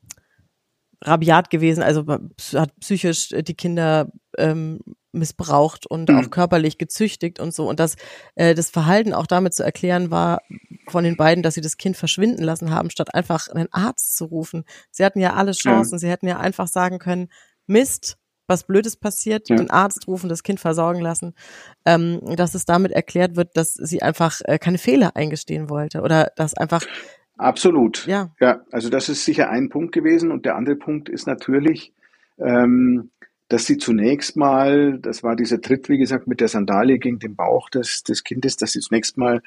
rabiat 1.01 1.49
gewesen, 1.49 1.83
also 1.83 2.05
hat 2.07 2.79
psychisch 2.79 3.29
die 3.37 3.53
Kinder 3.53 4.09
ähm, 4.37 4.79
missbraucht 5.11 5.85
und 5.85 6.07
mhm. 6.07 6.19
auch 6.19 6.31
körperlich 6.31 6.77
gezüchtigt 6.77 7.41
und 7.41 7.53
so. 7.53 7.67
Und 7.67 7.81
dass 7.81 7.97
äh, 8.35 8.55
das 8.55 8.69
Verhalten 8.69 9.13
auch 9.13 9.27
damit 9.27 9.53
zu 9.53 9.61
erklären 9.61 10.09
war 10.09 10.41
von 10.87 11.03
den 11.03 11.17
beiden, 11.17 11.43
dass 11.43 11.55
sie 11.55 11.61
das 11.61 11.75
Kind 11.75 11.97
verschwinden 11.97 12.43
lassen 12.43 12.71
haben, 12.71 12.89
statt 12.89 13.13
einfach 13.13 13.49
einen 13.49 13.67
Arzt 13.73 14.15
zu 14.15 14.23
rufen. 14.23 14.63
Sie 14.89 15.03
hatten 15.03 15.19
ja 15.19 15.33
alle 15.33 15.51
Chancen. 15.51 15.95
Mhm. 15.95 15.99
Sie 15.99 16.09
hätten 16.09 16.27
ja 16.27 16.39
einfach 16.39 16.69
sagen 16.69 16.97
können, 16.97 17.27
Mist, 17.67 18.17
was 18.47 18.63
Blödes 18.63 18.95
passiert, 18.95 19.49
ja. 19.49 19.57
den 19.57 19.69
Arzt 19.69 20.07
rufen, 20.07 20.29
das 20.29 20.43
Kind 20.43 20.61
versorgen 20.61 21.01
lassen, 21.01 21.33
ähm, 21.85 22.21
dass 22.37 22.55
es 22.55 22.63
damit 22.65 22.93
erklärt 22.93 23.35
wird, 23.35 23.57
dass 23.57 23.73
sie 23.73 24.01
einfach 24.01 24.39
äh, 24.45 24.57
keine 24.59 24.77
Fehler 24.77 25.17
eingestehen 25.17 25.69
wollte 25.69 26.01
oder 26.01 26.31
dass 26.37 26.53
einfach 26.53 26.85
Absolut. 27.37 28.05
Ja. 28.05 28.31
Ja, 28.39 28.61
also 28.71 28.89
das 28.89 29.09
ist 29.09 29.25
sicher 29.25 29.49
ein 29.49 29.69
Punkt 29.69 29.93
gewesen. 29.93 30.31
Und 30.31 30.45
der 30.45 30.55
andere 30.55 30.75
Punkt 30.75 31.09
ist 31.09 31.27
natürlich, 31.27 31.93
ähm, 32.37 33.09
dass 33.49 33.65
sie 33.65 33.77
zunächst 33.77 34.37
mal, 34.37 34.99
das 34.99 35.23
war 35.23 35.35
dieser 35.35 35.61
Tritt, 35.61 35.89
wie 35.89 35.97
gesagt, 35.97 36.27
mit 36.27 36.41
der 36.41 36.47
Sandalie 36.47 36.99
gegen 36.99 37.19
den 37.19 37.35
Bauch 37.35 37.69
des, 37.69 38.03
des 38.03 38.23
Kindes, 38.23 38.57
dass 38.57 38.71
sie 38.71 38.79
zunächst 38.79 39.17
mal 39.17 39.41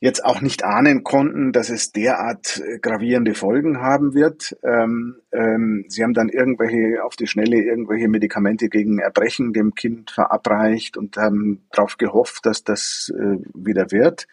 jetzt 0.00 0.24
auch 0.24 0.40
nicht 0.40 0.64
ahnen 0.64 1.02
konnten, 1.02 1.50
dass 1.50 1.70
es 1.70 1.90
derart 1.90 2.62
äh, 2.64 2.78
gravierende 2.78 3.34
Folgen 3.34 3.80
haben 3.80 4.14
wird. 4.14 4.56
Ähm, 4.62 5.16
ähm, 5.32 5.86
sie 5.88 6.04
haben 6.04 6.14
dann 6.14 6.28
irgendwelche 6.28 7.02
auf 7.02 7.16
die 7.16 7.26
Schnelle 7.26 7.56
irgendwelche 7.56 8.08
Medikamente 8.08 8.68
gegen 8.68 9.00
Erbrechen 9.00 9.52
dem 9.52 9.74
Kind 9.74 10.12
verabreicht 10.12 10.96
und 10.96 11.16
haben 11.16 11.62
darauf 11.72 11.96
gehofft, 11.96 12.46
dass 12.46 12.62
das 12.62 13.12
äh, 13.16 13.38
wieder 13.54 13.90
wird. 13.90 14.28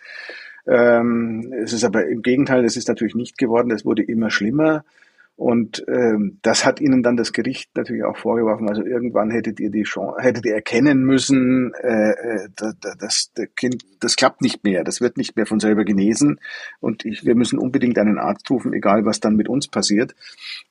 Ähm, 0.67 1.53
es 1.63 1.73
ist 1.73 1.83
aber 1.83 2.07
im 2.07 2.21
Gegenteil, 2.21 2.65
es 2.65 2.77
ist 2.77 2.87
natürlich 2.87 3.15
nicht 3.15 3.37
geworden, 3.37 3.71
es 3.71 3.85
wurde 3.85 4.03
immer 4.03 4.29
schlimmer. 4.29 4.83
Und 5.37 5.83
ähm, 5.89 6.39
das 6.43 6.65
hat 6.65 6.79
ihnen 6.79 7.03
dann 7.03 7.17
das 7.17 7.33
Gericht 7.33 7.75
natürlich 7.75 8.05
auch 8.05 8.15
vorgeworfen. 8.15 8.69
Also 8.69 8.85
irgendwann 8.85 9.31
hättet 9.31 9.59
ihr 9.59 9.69
die 9.69 9.83
Chance, 9.83 10.15
hättet 10.21 10.45
ihr 10.45 10.53
erkennen 10.53 11.03
müssen, 11.03 11.73
äh, 11.73 12.11
äh 12.11 12.49
das, 12.55 13.33
das 13.33 13.47
Kind, 13.57 13.83
das 13.99 14.15
klappt 14.15 14.41
nicht 14.41 14.63
mehr, 14.63 14.85
das 14.85 15.01
wird 15.01 15.17
nicht 15.17 15.35
mehr 15.35 15.45
von 15.45 15.59
selber 15.59 15.83
genesen. 15.83 16.39
Und 16.79 17.03
ich, 17.03 17.25
wir 17.25 17.35
müssen 17.35 17.59
unbedingt 17.59 17.99
einen 17.99 18.17
Arzt 18.17 18.49
rufen, 18.49 18.71
egal 18.71 19.03
was 19.03 19.19
dann 19.19 19.35
mit 19.35 19.49
uns 19.49 19.67
passiert. 19.67 20.15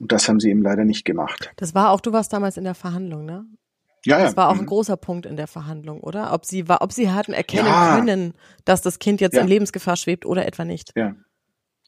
Und 0.00 0.12
das 0.12 0.30
haben 0.30 0.40
sie 0.40 0.48
eben 0.48 0.62
leider 0.62 0.86
nicht 0.86 1.04
gemacht. 1.04 1.52
Das 1.56 1.74
war 1.74 1.90
auch, 1.90 2.00
du 2.00 2.12
warst 2.12 2.32
damals 2.32 2.56
in 2.56 2.64
der 2.64 2.74
Verhandlung, 2.74 3.26
ne? 3.26 3.44
Ja, 4.04 4.18
ja. 4.18 4.24
Das 4.24 4.36
war 4.36 4.48
auch 4.48 4.54
ein 4.54 4.62
mhm. 4.62 4.66
großer 4.66 4.96
Punkt 4.96 5.26
in 5.26 5.36
der 5.36 5.46
Verhandlung, 5.46 6.00
oder? 6.00 6.32
Ob 6.32 6.44
sie 6.44 6.68
war, 6.68 6.82
ob 6.82 6.92
sie 6.92 7.10
hatten 7.10 7.32
erkennen 7.32 7.66
ja. 7.66 7.96
können, 7.96 8.34
dass 8.64 8.82
das 8.82 8.98
Kind 8.98 9.20
jetzt 9.20 9.34
ja. 9.34 9.42
in 9.42 9.48
Lebensgefahr 9.48 9.96
schwebt 9.96 10.26
oder 10.26 10.46
etwa 10.46 10.64
nicht. 10.64 10.92
Ja. 10.96 11.14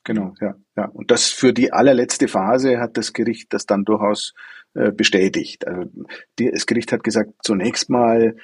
Genau, 0.04 0.34
ja, 0.40 0.54
ja. 0.76 0.84
Und 0.84 1.10
das 1.10 1.26
für 1.30 1.52
die 1.52 1.72
allerletzte 1.72 2.28
Phase 2.28 2.78
hat 2.78 2.96
das 2.96 3.12
Gericht 3.12 3.52
das 3.52 3.66
dann 3.66 3.84
durchaus 3.84 4.34
äh, 4.74 4.92
bestätigt. 4.92 5.66
Also 5.66 5.90
die, 6.38 6.48
das 6.48 6.66
Gericht 6.66 6.92
hat 6.92 7.02
gesagt, 7.02 7.32
zunächst 7.42 7.90
mal 7.90 8.36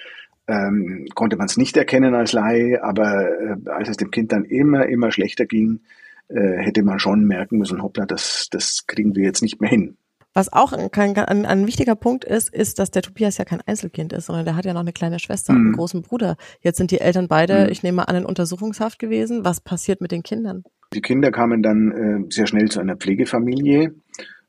ähm, 0.49 1.07
konnte 1.15 1.37
man 1.37 1.47
es 1.47 1.57
nicht 1.57 1.77
erkennen 1.77 2.17
als 2.17 2.33
Laie, 2.33 2.83
aber 2.83 3.29
äh, 3.29 3.71
als 3.71 3.89
es 3.89 3.97
dem 3.97 4.11
Kind 4.11 4.33
dann 4.33 4.45
immer, 4.45 4.87
immer 4.89 5.13
schlechter 5.13 5.47
ging, 5.47 5.83
äh, 6.29 6.59
hätte 6.59 6.83
man 6.83 6.99
schon 6.99 7.27
merken 7.27 7.59
müssen, 7.59 7.83
hoppla, 7.83 8.07
das, 8.07 8.49
das 8.51 8.87
kriegen 8.89 9.15
wir 9.15 9.23
jetzt 9.23 9.43
nicht 9.43 9.61
mehr 9.61 9.71
hin. 9.71 9.97
Was 10.35 10.53
auch 10.53 10.73
ein, 10.73 10.91
ein, 10.93 11.47
ein, 11.47 11.67
wichtiger 11.67 11.95
Punkt 11.95 12.25
ist, 12.25 12.53
ist, 12.53 12.79
dass 12.79 12.91
der 12.91 13.03
Tobias 13.03 13.37
ja 13.39 13.45
kein 13.45 13.61
Einzelkind 13.61 14.13
ist, 14.13 14.27
sondern 14.27 14.45
der 14.45 14.57
hat 14.57 14.65
ja 14.65 14.73
noch 14.73 14.81
eine 14.81 14.93
kleine 14.93 15.19
Schwester 15.19 15.53
mhm. 15.53 15.59
und 15.59 15.67
einen 15.67 15.77
großen 15.77 16.03
Bruder. 16.03 16.37
Jetzt 16.61 16.79
sind 16.79 16.91
die 16.91 17.01
Eltern 17.01 17.29
beide, 17.29 17.65
mhm. 17.65 17.71
ich 17.71 17.83
nehme 17.83 18.09
an, 18.09 18.17
in 18.17 18.25
Untersuchungshaft 18.25 18.99
gewesen. 18.99 19.45
Was 19.45 19.61
passiert 19.61 20.01
mit 20.01 20.11
den 20.11 20.23
Kindern? 20.23 20.65
Die 20.95 21.03
Kinder 21.03 21.31
kamen 21.31 21.63
dann 21.63 21.93
äh, 21.93 22.33
sehr 22.33 22.47
schnell 22.47 22.71
zu 22.71 22.81
einer 22.81 22.97
Pflegefamilie. 22.97 23.95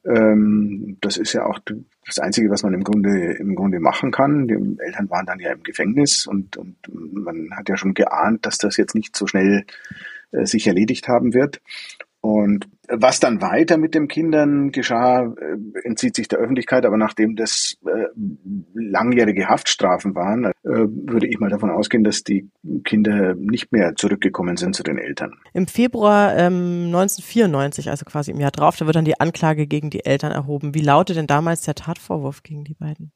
Ähm, 0.05 0.97
das 1.01 1.17
ist 1.17 1.33
ja 1.33 1.45
auch 1.45 1.59
das 2.05 2.19
Einzige, 2.19 2.49
was 2.49 2.63
man 2.63 2.73
im 2.73 2.83
Grunde, 2.83 3.33
im 3.39 3.55
Grunde 3.55 3.79
machen 3.79 4.11
kann. 4.11 4.47
Die 4.47 4.53
Eltern 4.53 5.09
waren 5.09 5.25
dann 5.25 5.39
ja 5.39 5.51
im 5.51 5.63
Gefängnis 5.63 6.27
und, 6.27 6.57
und 6.57 6.75
man 7.13 7.49
hat 7.55 7.69
ja 7.69 7.77
schon 7.77 7.93
geahnt, 7.93 8.45
dass 8.45 8.57
das 8.57 8.77
jetzt 8.77 8.95
nicht 8.95 9.15
so 9.15 9.27
schnell 9.27 9.65
äh, 10.31 10.45
sich 10.45 10.67
erledigt 10.67 11.07
haben 11.07 11.33
wird. 11.33 11.61
Und 12.23 12.69
was 12.88 13.19
dann 13.19 13.41
weiter 13.41 13.77
mit 13.77 13.95
den 13.95 14.07
Kindern 14.07 14.71
geschah, 14.71 15.25
äh, 15.25 15.57
entzieht 15.83 16.15
sich 16.15 16.29
der 16.29 16.39
Öffentlichkeit, 16.39 16.86
aber 16.86 16.95
nachdem 16.95 17.36
das 17.36 17.75
äh, 17.86 18.05
langjährige 18.73 19.49
Haftstrafen 19.49 20.15
waren, 20.15 20.45
äh, 20.45 20.51
würde 20.63 21.27
ich 21.27 21.38
mal 21.41 21.49
davon 21.49 21.69
ausgehen, 21.69 22.05
dass 22.05 22.23
die 22.23 22.49
Kinder 22.86 23.36
nicht 23.36 23.73
mehr 23.73 23.95
zurückgekommen 23.97 24.55
sind 24.55 24.73
zu 24.73 24.83
den 24.83 24.97
Eltern. 24.97 25.33
Im 25.53 25.67
Februar 25.67 26.33
ähm, 26.38 26.86
1994, 26.86 27.89
also 27.89 28.05
quasi 28.05 28.31
im 28.31 28.39
Jahr 28.39 28.51
drauf, 28.51 28.77
da 28.77 28.86
wird 28.86 28.95
dann 28.95 29.03
die 29.03 29.19
Anklage 29.19 29.67
gegen 29.67 29.89
die 29.89 30.05
Eltern 30.05 30.31
erhoben. 30.31 30.73
Wie 30.73 30.81
lautet 30.81 31.17
denn 31.17 31.27
damals 31.27 31.63
der 31.63 31.75
Tatvorwurf 31.75 32.41
gegen 32.41 32.63
die 32.63 32.75
beiden? 32.75 33.12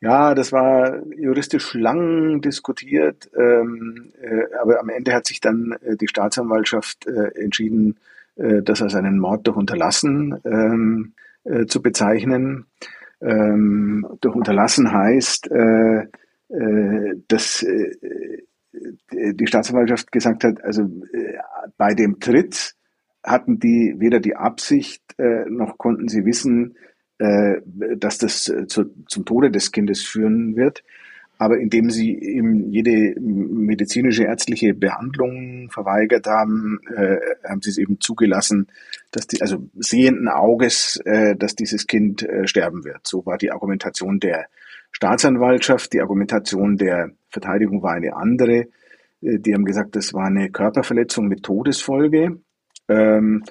Ja, 0.00 0.34
das 0.34 0.50
war 0.50 1.00
juristisch 1.16 1.74
lang 1.74 2.40
diskutiert, 2.40 3.30
ähm, 3.36 4.12
äh, 4.20 4.52
aber 4.60 4.80
am 4.80 4.88
Ende 4.88 5.12
hat 5.12 5.28
sich 5.28 5.40
dann 5.40 5.76
die 6.00 6.08
Staatsanwaltschaft 6.08 7.06
entschieden, 7.06 7.98
äh, 8.38 8.62
das 8.62 8.82
als 8.82 8.94
einen 8.94 9.18
Mord 9.18 9.46
durch 9.46 9.56
Unterlassen 9.56 10.38
ähm, 10.44 11.12
äh, 11.44 11.66
zu 11.66 11.82
bezeichnen. 11.82 12.66
Ähm, 13.20 14.06
durch 14.20 14.34
Unterlassen 14.34 14.92
heißt, 14.92 15.50
äh, 15.50 16.06
äh, 16.48 17.14
dass 17.28 17.62
äh, 17.62 17.96
die 19.12 19.46
Staatsanwaltschaft 19.46 20.12
gesagt 20.12 20.44
hat, 20.44 20.62
also 20.62 20.82
äh, 21.12 21.38
bei 21.76 21.94
dem 21.94 22.20
Tritt 22.20 22.74
hatten 23.24 23.58
die 23.58 23.96
weder 23.98 24.20
die 24.20 24.36
Absicht 24.36 25.02
äh, 25.18 25.44
noch 25.48 25.78
konnten 25.78 26.08
sie 26.08 26.24
wissen, 26.24 26.76
äh, 27.18 27.60
dass 27.96 28.18
das 28.18 28.48
äh, 28.48 28.66
zu, 28.66 28.84
zum 29.06 29.24
Tode 29.24 29.50
des 29.50 29.72
Kindes 29.72 30.02
führen 30.02 30.56
wird 30.56 30.84
aber 31.38 31.58
indem 31.58 31.90
sie 31.90 32.14
ihm 32.14 32.68
jede 32.70 33.14
medizinische 33.20 34.24
ärztliche 34.24 34.74
Behandlung 34.74 35.70
verweigert 35.70 36.26
haben, 36.26 36.80
äh, 36.94 37.16
haben 37.48 37.62
sie 37.62 37.70
es 37.70 37.78
eben 37.78 38.00
zugelassen, 38.00 38.66
dass 39.12 39.28
die, 39.28 39.40
also 39.40 39.68
sehenden 39.76 40.28
Auges, 40.28 41.00
äh, 41.04 41.36
dass 41.36 41.54
dieses 41.54 41.86
Kind 41.86 42.24
äh, 42.24 42.48
sterben 42.48 42.84
wird. 42.84 43.06
So 43.06 43.24
war 43.24 43.38
die 43.38 43.52
Argumentation 43.52 44.18
der 44.18 44.48
Staatsanwaltschaft. 44.90 45.92
Die 45.92 46.00
Argumentation 46.00 46.76
der 46.76 47.12
Verteidigung 47.30 47.84
war 47.84 47.92
eine 47.92 48.16
andere. 48.16 48.66
Äh, 49.20 49.38
die 49.38 49.54
haben 49.54 49.64
gesagt, 49.64 49.94
das 49.94 50.12
war 50.14 50.26
eine 50.26 50.50
Körperverletzung 50.50 51.28
mit 51.28 51.44
Todesfolge. 51.44 52.40
Ähm, 52.88 53.44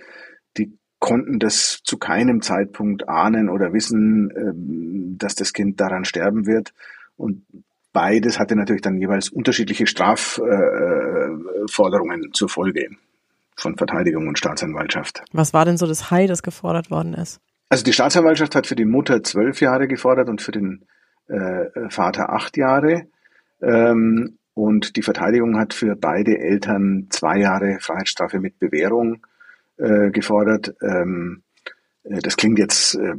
die 0.57 0.77
konnten 0.99 1.39
das 1.39 1.79
zu 1.85 1.97
keinem 1.97 2.41
Zeitpunkt 2.41 3.07
ahnen 3.07 3.47
oder 3.47 3.71
wissen, 3.71 4.29
ähm, 4.35 5.15
dass 5.17 5.35
das 5.35 5.53
Kind 5.53 5.79
daran 5.79 6.03
sterben 6.03 6.45
wird. 6.45 6.73
Und 7.15 7.45
beides 7.97 8.39
hatte 8.39 8.55
natürlich 8.55 8.83
dann 8.83 8.99
jeweils 8.99 9.29
unterschiedliche 9.29 9.87
Strafforderungen 9.87 12.31
zur 12.31 12.47
Folge 12.47 12.89
von 13.55 13.75
Verteidigung 13.75 14.27
und 14.27 14.37
Staatsanwaltschaft. 14.37 15.23
Was 15.33 15.51
war 15.51 15.65
denn 15.65 15.77
so 15.77 15.87
das 15.87 16.11
High, 16.11 16.27
das 16.27 16.43
gefordert 16.43 16.91
worden 16.91 17.15
ist? 17.15 17.41
Also 17.69 17.83
die 17.83 17.93
Staatsanwaltschaft 17.93 18.53
hat 18.53 18.67
für 18.67 18.75
die 18.75 18.85
Mutter 18.85 19.23
zwölf 19.23 19.61
Jahre 19.61 19.87
gefordert 19.87 20.29
und 20.29 20.43
für 20.43 20.51
den 20.51 20.85
äh, 21.27 21.89
Vater 21.89 22.31
acht 22.31 22.55
Jahre. 22.55 23.07
Ähm, 23.63 24.37
und 24.53 24.95
die 24.95 25.01
Verteidigung 25.01 25.57
hat 25.57 25.73
für 25.73 25.95
beide 25.95 26.37
Eltern 26.37 27.07
zwei 27.09 27.39
Jahre 27.39 27.79
Freiheitsstrafe 27.81 28.39
mit 28.39 28.59
Bewährung 28.59 29.25
äh, 29.77 30.11
gefordert. 30.11 30.75
Ähm, 30.83 31.41
äh, 31.41 31.46
das 32.09 32.37
klingt 32.37 32.59
jetzt 32.59 32.95
äh, 32.95 33.13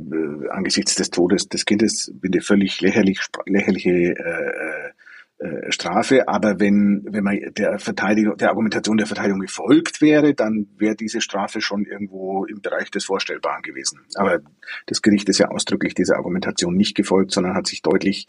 angesichts 0.51 0.95
des 0.95 1.11
Todes 1.11 1.49
des 1.49 1.65
Kindes 1.65 2.13
eine 2.25 2.41
völlig 2.41 2.81
lächerlich, 2.81 3.21
lächerliche 3.47 3.91
äh, 3.91 4.93
äh, 5.41 5.71
Strafe, 5.71 6.27
aber 6.27 6.59
wenn, 6.59 7.07
wenn 7.09 7.23
man 7.23 7.39
der 7.57 7.79
Verteidigung, 7.79 8.37
der 8.37 8.49
Argumentation 8.49 8.97
der 8.97 9.07
Verteidigung 9.07 9.39
gefolgt 9.39 10.01
wäre, 10.01 10.35
dann 10.35 10.67
wäre 10.77 10.97
diese 10.97 11.21
Strafe 11.21 11.61
schon 11.61 11.85
irgendwo 11.85 12.45
im 12.45 12.61
Bereich 12.61 12.91
des 12.91 13.05
Vorstellbaren 13.05 13.63
gewesen. 13.63 14.01
Aber 14.17 14.41
das 14.87 15.01
Gericht 15.01 15.29
ist 15.29 15.39
ja 15.39 15.47
ausdrücklich 15.49 15.95
dieser 15.95 16.17
Argumentation 16.17 16.75
nicht 16.75 16.97
gefolgt, 16.97 17.31
sondern 17.31 17.55
hat 17.55 17.69
sich 17.69 17.83
deutlich 17.83 18.27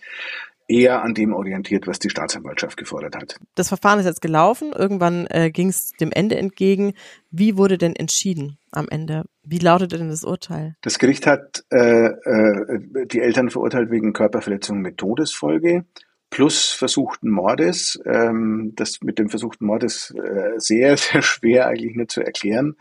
eher 0.69 1.01
an 1.03 1.13
dem 1.13 1.33
orientiert, 1.33 1.87
was 1.87 1.99
die 1.99 2.09
Staatsanwaltschaft 2.09 2.77
gefordert 2.77 3.15
hat. 3.15 3.35
Das 3.55 3.67
Verfahren 3.67 3.99
ist 3.99 4.05
jetzt 4.05 4.21
gelaufen. 4.21 4.71
Irgendwann 4.73 5.27
äh, 5.29 5.49
ging 5.51 5.69
es 5.69 5.91
dem 5.93 6.11
Ende 6.11 6.37
entgegen. 6.37 6.93
Wie 7.31 7.57
wurde 7.57 7.77
denn 7.77 7.95
entschieden 7.95 8.57
am 8.71 8.87
Ende? 8.89 9.25
Wie 9.43 9.57
lautete 9.57 9.97
denn 9.97 10.09
das 10.09 10.23
Urteil? 10.23 10.75
Das 10.81 10.99
Gericht 10.99 11.25
hat 11.25 11.63
äh, 11.71 12.05
äh, 12.05 13.07
die 13.07 13.19
Eltern 13.19 13.49
verurteilt 13.49 13.89
wegen 13.89 14.13
Körperverletzung 14.13 14.79
mit 14.79 14.97
Todesfolge 14.97 15.85
plus 16.29 16.69
versuchten 16.69 17.29
Mordes. 17.29 17.99
Ähm, 18.05 18.73
das 18.75 19.01
mit 19.01 19.19
dem 19.19 19.29
versuchten 19.29 19.65
Mordes 19.65 20.13
äh, 20.15 20.53
sehr, 20.57 20.97
sehr 20.97 21.21
schwer 21.21 21.67
eigentlich 21.67 21.95
nur 21.95 22.07
zu 22.07 22.21
erklären. 22.21 22.75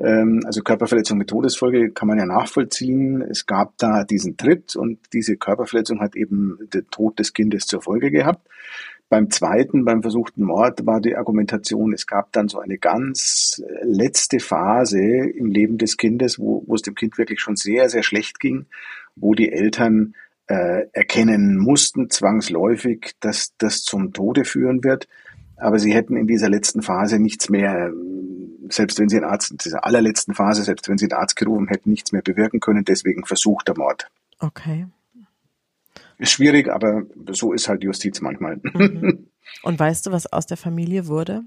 Ähm, 0.00 0.42
also 0.44 0.62
Körperverletzung 0.62 1.18
mit 1.18 1.28
Todesfolge 1.28 1.90
kann 1.90 2.08
man 2.08 2.18
ja 2.18 2.26
nachvollziehen. 2.26 3.22
Es 3.22 3.46
gab 3.46 3.76
da 3.78 4.04
diesen 4.04 4.36
Tritt 4.36 4.76
und 4.76 4.98
diese 5.12 5.36
Körperverletzung 5.36 6.00
hat 6.00 6.16
eben 6.16 6.58
den 6.72 6.88
Tod 6.90 7.18
des 7.18 7.32
Kindes 7.32 7.66
zur 7.66 7.82
Folge 7.82 8.10
gehabt. 8.10 8.46
Beim 9.08 9.30
zweiten, 9.30 9.86
beim 9.86 10.02
versuchten 10.02 10.42
Mord, 10.44 10.84
war 10.84 11.00
die 11.00 11.16
Argumentation, 11.16 11.94
es 11.94 12.06
gab 12.06 12.30
dann 12.32 12.48
so 12.48 12.58
eine 12.58 12.76
ganz 12.76 13.62
letzte 13.82 14.38
Phase 14.38 15.00
im 15.00 15.46
Leben 15.46 15.78
des 15.78 15.96
Kindes, 15.96 16.38
wo, 16.38 16.62
wo 16.66 16.74
es 16.74 16.82
dem 16.82 16.94
Kind 16.94 17.16
wirklich 17.16 17.40
schon 17.40 17.56
sehr, 17.56 17.88
sehr 17.88 18.02
schlecht 18.02 18.38
ging, 18.38 18.66
wo 19.16 19.34
die 19.34 19.50
Eltern 19.50 20.14
äh, 20.46 20.86
erkennen 20.92 21.56
mussten, 21.56 22.10
zwangsläufig, 22.10 23.12
dass 23.20 23.54
das 23.56 23.82
zum 23.82 24.12
Tode 24.12 24.44
führen 24.44 24.84
wird. 24.84 25.08
Aber 25.58 25.78
sie 25.78 25.92
hätten 25.92 26.16
in 26.16 26.26
dieser 26.26 26.48
letzten 26.48 26.82
Phase 26.82 27.18
nichts 27.18 27.48
mehr, 27.48 27.92
selbst 28.68 28.98
wenn 28.98 29.08
sie 29.08 29.16
einen 29.16 29.26
Arzt, 29.26 29.50
in 29.50 29.58
dieser 29.58 29.84
allerletzten 29.84 30.34
Phase, 30.34 30.62
selbst 30.62 30.88
wenn 30.88 30.98
sie 30.98 31.06
einen 31.06 31.20
Arzt 31.20 31.36
gerufen 31.36 31.68
hätten, 31.68 31.90
nichts 31.90 32.12
mehr 32.12 32.22
bewirken 32.22 32.60
können. 32.60 32.84
Deswegen 32.84 33.24
versucht 33.24 33.68
der 33.68 33.76
Mord. 33.76 34.08
Okay. 34.38 34.86
Ist 36.18 36.32
schwierig, 36.32 36.68
aber 36.68 37.02
so 37.30 37.52
ist 37.52 37.68
halt 37.68 37.82
Justiz 37.84 38.20
manchmal. 38.20 38.60
Mhm. 38.62 39.28
Und 39.62 39.78
weißt 39.78 40.06
du, 40.06 40.12
was 40.12 40.32
aus 40.32 40.46
der 40.46 40.56
Familie 40.56 41.06
wurde? 41.06 41.42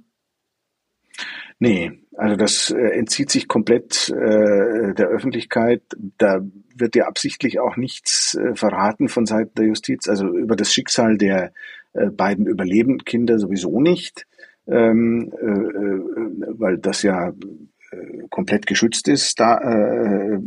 Nee, 1.60 1.92
also 2.18 2.36
das 2.36 2.72
äh, 2.72 2.98
entzieht 2.98 3.30
sich 3.30 3.48
komplett 3.48 4.10
äh, 4.10 4.94
der 4.96 5.08
Öffentlichkeit. 5.08 5.84
Da 6.18 6.42
wird 6.76 6.96
ja 6.96 7.06
absichtlich 7.06 7.60
auch 7.60 7.78
nichts 7.78 8.36
äh, 8.36 8.56
verraten 8.56 9.10
von 9.10 9.26
Seiten 9.26 9.54
der 9.56 9.68
Justiz. 9.68 10.08
Also 10.08 10.28
über 10.28 10.56
das 10.56 10.74
Schicksal 10.74 11.18
der 11.18 11.54
beiden 11.94 12.48
überlebenden 12.48 13.04
Kinder 13.06 13.38
sowieso 13.40 13.82
nicht, 13.82 14.26
ähm, 14.68 15.32
äh, 15.42 15.46
äh, 15.46 16.60
weil 16.60 16.78
das 16.78 17.04
ja 17.04 17.30
äh, 17.30 18.28
komplett 18.30 18.68
geschützt 18.68 19.08
ist, 19.08 19.40
da 19.40 19.58
äh, 19.58 20.40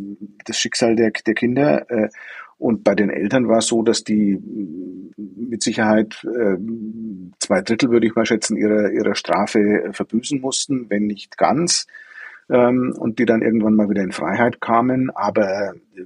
das 0.45 0.59
Schicksal 0.59 0.97
der, 0.97 1.13
der 1.27 1.35
Kinder. 1.35 1.91
Äh, 1.91 2.09
und 2.57 2.85
bei 2.85 2.95
den 2.95 3.11
Eltern 3.11 3.49
war 3.49 3.59
es 3.59 3.67
so, 3.67 3.83
dass 3.83 4.05
die 4.05 4.39
mit 5.17 5.63
Sicherheit 5.63 6.25
äh, 6.25 6.57
zwei 7.41 7.61
Drittel, 7.63 7.91
würde 7.91 8.07
ich 8.07 8.15
mal 8.15 8.25
schätzen, 8.25 8.57
ihrer, 8.57 8.91
ihrer 8.91 9.15
Strafe 9.15 9.91
verbüßen 9.93 10.41
mussten, 10.41 10.89
wenn 10.89 11.07
nicht 11.07 11.37
ganz. 11.37 11.87
ähm, 12.51 12.95
und 12.99 13.19
die 13.19 13.25
dann 13.27 13.43
irgendwann 13.43 13.75
mal 13.75 13.89
wieder 13.89 14.03
in 14.03 14.13
Freiheit 14.13 14.61
kamen. 14.61 15.11
Aber 15.11 15.75
äh, 15.75 16.05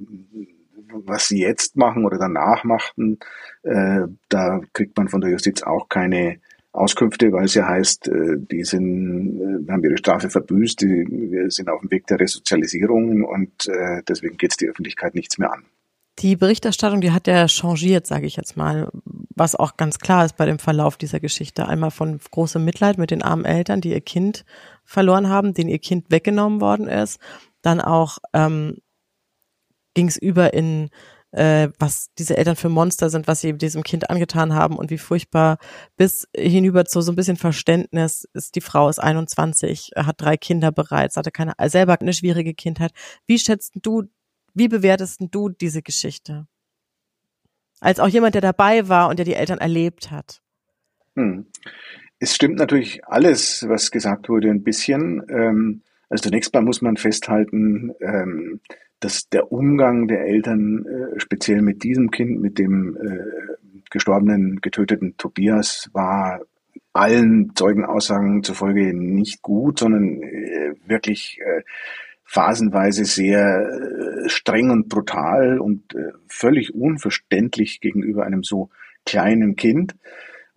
was 0.93 1.29
sie 1.29 1.41
jetzt 1.41 1.77
machen 1.77 2.05
oder 2.05 2.19
danach 2.19 2.65
machten, 2.65 3.19
äh, 3.63 4.03
da 4.29 4.61
kriegt 4.73 4.97
man 4.97 5.09
von 5.09 5.21
der 5.21 5.31
Justiz 5.31 5.63
auch 5.63 5.89
keine 5.89 6.41
Auskünfte, 6.73 7.33
weil 7.33 7.47
es 7.47 7.55
ja 7.55 7.67
heißt, 7.67 8.09
äh, 8.09 8.37
die 8.39 8.65
sind, 8.65 9.67
äh, 9.67 9.73
haben 9.73 9.85
ihre 9.85 9.99
Strafe 9.99 10.31
verbüßt, 10.31 10.81
die 10.83 11.47
sind 11.49 11.69
auf 11.69 11.81
dem 11.81 11.91
Weg 11.91 12.07
der 12.07 12.21
Resozialisierung 12.21 13.25
und 13.25 13.69
deswegen 14.09 14.37
geht 14.37 14.53
es 14.53 14.57
die 14.57 14.69
Öffentlichkeit 14.69 15.15
nichts 15.15 15.39
mehr 15.39 15.53
an. 15.53 15.65
Die 16.21 16.35
Berichterstattung, 16.35 17.01
die 17.01 17.13
hat 17.13 17.29
ja 17.29 17.47
changiert, 17.47 18.07
sage 18.07 18.27
ich 18.27 18.35
jetzt 18.37 18.57
mal, 18.57 18.89
was 19.05 19.55
auch 19.55 19.77
ganz 19.77 20.01
klar 20.01 20.25
ist 20.25 20.37
bei 20.37 20.47
dem 20.47 20.59
Verlauf 20.59 20.97
dieser 20.97 21.21
Geschichte. 21.21 21.69
Einmal 21.69 21.93
von 21.93 22.19
großem 22.31 22.65
Mitleid 22.65 22.99
mit 22.99 23.13
den 23.13 23.23
armen 23.23 23.45
Eltern, 23.45 23.81
die 23.81 23.93
ihr 23.93 24.01
Kind 24.01 24.45
verloren 24.85 25.29
haben, 25.29 25.55
denen 25.55 25.71
ihr 25.71 25.79
Kind 25.79 26.11
weggenommen 26.11 26.61
worden 26.61 26.89
ist. 26.89 27.21
Dann 27.63 27.81
auch 27.81 28.19
ähm, 28.33 28.79
ging 29.99 30.07
es 30.07 30.17
über 30.17 30.55
in 30.55 30.91
äh, 31.33 31.71
was 31.81 32.15
diese 32.17 32.37
Eltern 32.37 32.55
für 32.55 32.69
Monster 32.69 33.11
sind, 33.11 33.27
was 33.27 33.41
sie 33.41 33.53
diesem 33.53 33.83
Kind 33.83 34.11
angetan 34.11 34.55
haben 34.55 34.77
und 34.77 34.93
wie 34.93 34.97
furchtbar, 34.97 35.59
bis 35.97 36.29
hinüber 36.37 36.85
zu 36.85 37.01
so 37.01 37.11
ein 37.11 37.17
bisschen 37.17 37.37
Verständnis 37.37 38.29
ist, 38.33 38.55
die 38.55 38.61
Frau 38.61 38.89
ist 38.89 39.01
21, 39.01 39.91
hat 39.97 40.21
drei 40.21 40.37
Kinder 40.37 40.71
bereits, 40.71 41.17
hatte 41.17 41.33
keine, 41.33 41.55
selber 41.67 42.01
eine 42.01 42.13
schwierige 42.13 42.55
Kindheit. 42.55 42.93
Wie 43.27 43.41
schätzt 43.41 43.73
du, 43.83 44.05
wie 44.55 44.69
bewertest 44.69 45.21
du 45.33 45.49
diese 45.49 45.83
Geschichte? 45.83 46.47
Als 47.81 47.99
auch 47.99 48.09
jemand, 48.09 48.37
der 48.37 48.43
dabei 48.43 48.89
war 48.89 49.09
und 49.09 49.19
der 49.19 49.27
die 49.27 49.35
Eltern 49.35 49.59
erlebt 49.59 50.13
hat. 50.13 50.43
Hm. 51.17 51.47
Es 52.21 52.37
stimmt 52.37 52.59
natürlich 52.59 53.05
alles, 53.05 53.67
was 53.69 53.91
gesagt 53.91 54.29
wurde, 54.29 54.49
ein 54.49 54.63
bisschen. 54.63 55.25
Ähm, 55.29 55.83
also 56.09 56.23
zunächst 56.23 56.55
mal 56.55 56.63
muss 56.63 56.83
man 56.83 56.97
festhalten, 56.97 57.95
ähm, 58.01 58.61
dass 59.01 59.29
der 59.29 59.53
Umgang 59.53 60.09
der 60.09 60.27
Eltern 60.27 60.85
äh, 60.87 61.21
speziell 61.21 61.63
mit 61.63 61.83
diesem 61.83 62.11
Kind, 62.11 62.41
mit 62.41 62.59
dem 62.59 62.97
äh, 62.97 63.79
gestorbenen, 63.91 64.61
getöteten 64.61 65.17
Tobias, 65.17 65.89
war 65.93 66.41
allen 66.93 67.53
Zeugenaussagen 67.55 68.43
zufolge 68.43 68.95
nicht 68.95 69.43
gut, 69.43 69.79
sondern 69.79 70.23
äh, 70.23 70.75
wirklich 70.87 71.39
äh, 71.41 71.63
phasenweise 72.25 73.05
sehr 73.05 73.69
äh, 73.69 74.29
streng 74.29 74.71
und 74.71 74.89
brutal 74.89 75.59
und 75.59 75.95
äh, 75.95 76.13
völlig 76.29 76.75
unverständlich 76.75 77.81
gegenüber 77.81 78.25
einem 78.25 78.43
so 78.43 78.71
kleinen 79.07 79.57
Kind. 79.57 79.95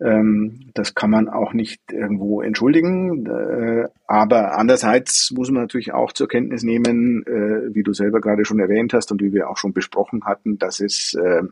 Ähm, 0.02 0.70
das 0.74 0.94
kann 0.94 1.10
man 1.10 1.28
auch 1.28 1.52
nicht 1.52 1.80
irgendwo 1.92 2.42
entschuldigen. 2.42 3.26
Äh, 3.26 3.88
aber 4.06 4.58
andererseits 4.58 5.30
muss 5.32 5.50
man 5.50 5.62
natürlich 5.62 5.92
auch 5.92 6.12
zur 6.12 6.28
Kenntnis 6.28 6.62
nehmen, 6.62 7.24
äh, 7.26 7.74
wie 7.74 7.82
du 7.82 7.92
selber 7.92 8.20
gerade 8.20 8.44
schon 8.44 8.58
erwähnt 8.58 8.94
hast 8.94 9.12
und 9.12 9.22
wie 9.22 9.32
wir 9.32 9.48
auch 9.48 9.56
schon 9.56 9.72
besprochen 9.72 10.24
hatten, 10.24 10.58
dass 10.58 10.80
es 10.80 11.14
äh, 11.14 11.42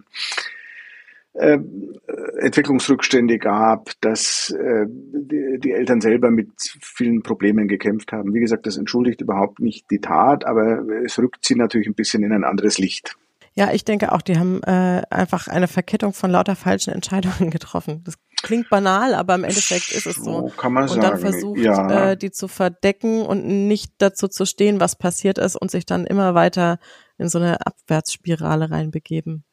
Entwicklungsrückstände 2.41 3.39
gab, 3.39 3.93
dass 4.01 4.53
die, 4.53 5.71
Eltern 5.71 6.01
selber 6.01 6.33
mit 6.33 6.51
vielen 6.59 7.23
Problemen 7.23 7.69
gekämpft 7.69 8.11
haben. 8.11 8.35
Wie 8.35 8.41
gesagt, 8.41 8.67
das 8.67 8.77
entschuldigt 8.77 9.21
überhaupt 9.21 9.61
nicht 9.61 9.89
die 9.93 10.01
Tat, 10.01 10.45
aber 10.45 10.83
es 11.05 11.17
rückt 11.21 11.45
sie 11.45 11.55
natürlich 11.55 11.87
ein 11.87 11.95
bisschen 11.95 12.25
in 12.25 12.33
ein 12.33 12.43
anderes 12.43 12.79
Licht. 12.79 13.17
Ja, 13.55 13.73
ich 13.73 13.85
denke 13.85 14.11
auch, 14.11 14.23
die 14.23 14.39
haben 14.39 14.65
einfach 14.65 15.47
eine 15.47 15.69
Verkettung 15.69 16.13
von 16.13 16.33
lauter 16.33 16.57
falschen 16.57 16.93
Entscheidungen 16.93 17.51
getroffen. 17.53 18.03
Das 18.05 18.19
klingt 18.43 18.71
banal, 18.71 19.15
aber 19.15 19.35
im 19.35 19.45
Endeffekt 19.45 19.93
ist 19.93 20.07
es 20.07 20.17
so. 20.17 20.49
so 20.49 20.57
kann 20.57 20.73
man 20.73 20.85
und 20.85 20.91
sagen. 20.91 21.03
dann 21.03 21.19
versucht, 21.19 21.59
ja. 21.61 22.11
äh, 22.11 22.17
die 22.17 22.31
zu 22.31 22.49
verdecken 22.49 23.23
und 23.23 23.47
nicht 23.47 23.93
dazu 23.99 24.29
zu 24.29 24.45
stehen, 24.47 24.81
was 24.81 24.97
passiert 24.97 25.39
ist 25.39 25.57
und 25.57 25.71
sich 25.71 25.87
dann 25.87 26.07
immer 26.07 26.35
weiter 26.35 26.79
in 27.19 27.29
so 27.29 27.39
eine 27.39 27.65
Abwärtsspirale 27.67 28.71
reinbegeben. 28.71 29.45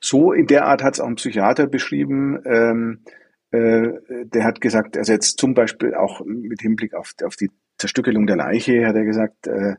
So 0.00 0.32
in 0.32 0.46
der 0.46 0.66
Art 0.66 0.82
hat 0.82 0.94
es 0.94 1.00
auch 1.00 1.08
ein 1.08 1.16
Psychiater 1.16 1.66
beschrieben. 1.66 2.40
Ähm, 2.44 3.04
äh, 3.50 3.88
der 4.24 4.44
hat 4.44 4.60
gesagt, 4.60 4.96
also 4.96 5.12
jetzt 5.12 5.38
zum 5.38 5.54
Beispiel 5.54 5.94
auch 5.94 6.20
mit 6.24 6.60
Hinblick 6.60 6.94
auf, 6.94 7.14
auf 7.24 7.36
die 7.36 7.50
Zerstückelung 7.78 8.26
der 8.26 8.36
Leiche, 8.36 8.86
hat 8.86 8.94
er 8.94 9.04
gesagt, 9.04 9.46
äh, 9.46 9.74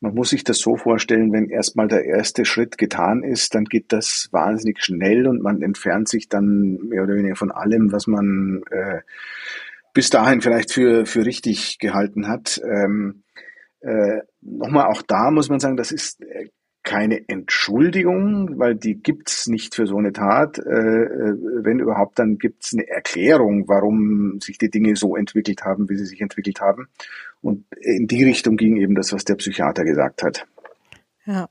man 0.00 0.14
muss 0.14 0.30
sich 0.30 0.44
das 0.44 0.58
so 0.58 0.76
vorstellen, 0.76 1.32
wenn 1.32 1.50
erstmal 1.50 1.88
der 1.88 2.04
erste 2.04 2.44
Schritt 2.44 2.78
getan 2.78 3.22
ist, 3.22 3.54
dann 3.54 3.64
geht 3.64 3.92
das 3.92 4.28
wahnsinnig 4.32 4.82
schnell 4.82 5.26
und 5.26 5.42
man 5.42 5.62
entfernt 5.62 6.08
sich 6.08 6.28
dann 6.28 6.78
mehr 6.88 7.02
oder 7.02 7.14
weniger 7.14 7.36
von 7.36 7.52
allem, 7.52 7.92
was 7.92 8.06
man 8.06 8.62
äh, 8.70 9.00
bis 9.92 10.10
dahin 10.10 10.40
vielleicht 10.40 10.72
für, 10.72 11.04
für 11.04 11.26
richtig 11.26 11.78
gehalten 11.78 12.28
hat. 12.28 12.60
Ähm, 12.64 13.22
äh, 13.80 14.20
Nochmal 14.42 14.86
auch 14.86 15.02
da 15.02 15.30
muss 15.30 15.50
man 15.50 15.60
sagen, 15.60 15.76
das 15.76 15.92
ist 15.92 16.22
äh, 16.22 16.48
keine 16.82 17.28
Entschuldigung, 17.28 18.58
weil 18.58 18.74
die 18.74 18.94
gibt's 18.94 19.46
nicht 19.48 19.74
für 19.74 19.86
so 19.86 19.98
eine 19.98 20.12
Tat. 20.12 20.58
Äh, 20.58 20.62
äh, 20.62 21.36
wenn 21.62 21.78
überhaupt, 21.78 22.18
dann 22.18 22.38
gibt's 22.38 22.72
eine 22.72 22.88
Erklärung, 22.88 23.68
warum 23.68 24.40
sich 24.40 24.56
die 24.56 24.70
Dinge 24.70 24.96
so 24.96 25.14
entwickelt 25.14 25.62
haben, 25.62 25.90
wie 25.90 25.96
sie 25.96 26.06
sich 26.06 26.22
entwickelt 26.22 26.60
haben. 26.60 26.88
Und 27.42 27.64
in 27.80 28.06
die 28.06 28.24
Richtung 28.24 28.56
ging 28.56 28.76
eben 28.76 28.94
das, 28.94 29.12
was 29.12 29.24
der 29.24 29.36
Psychiater 29.36 29.84
gesagt 29.84 30.22
hat. 30.22 30.46
Ja. 31.24 31.48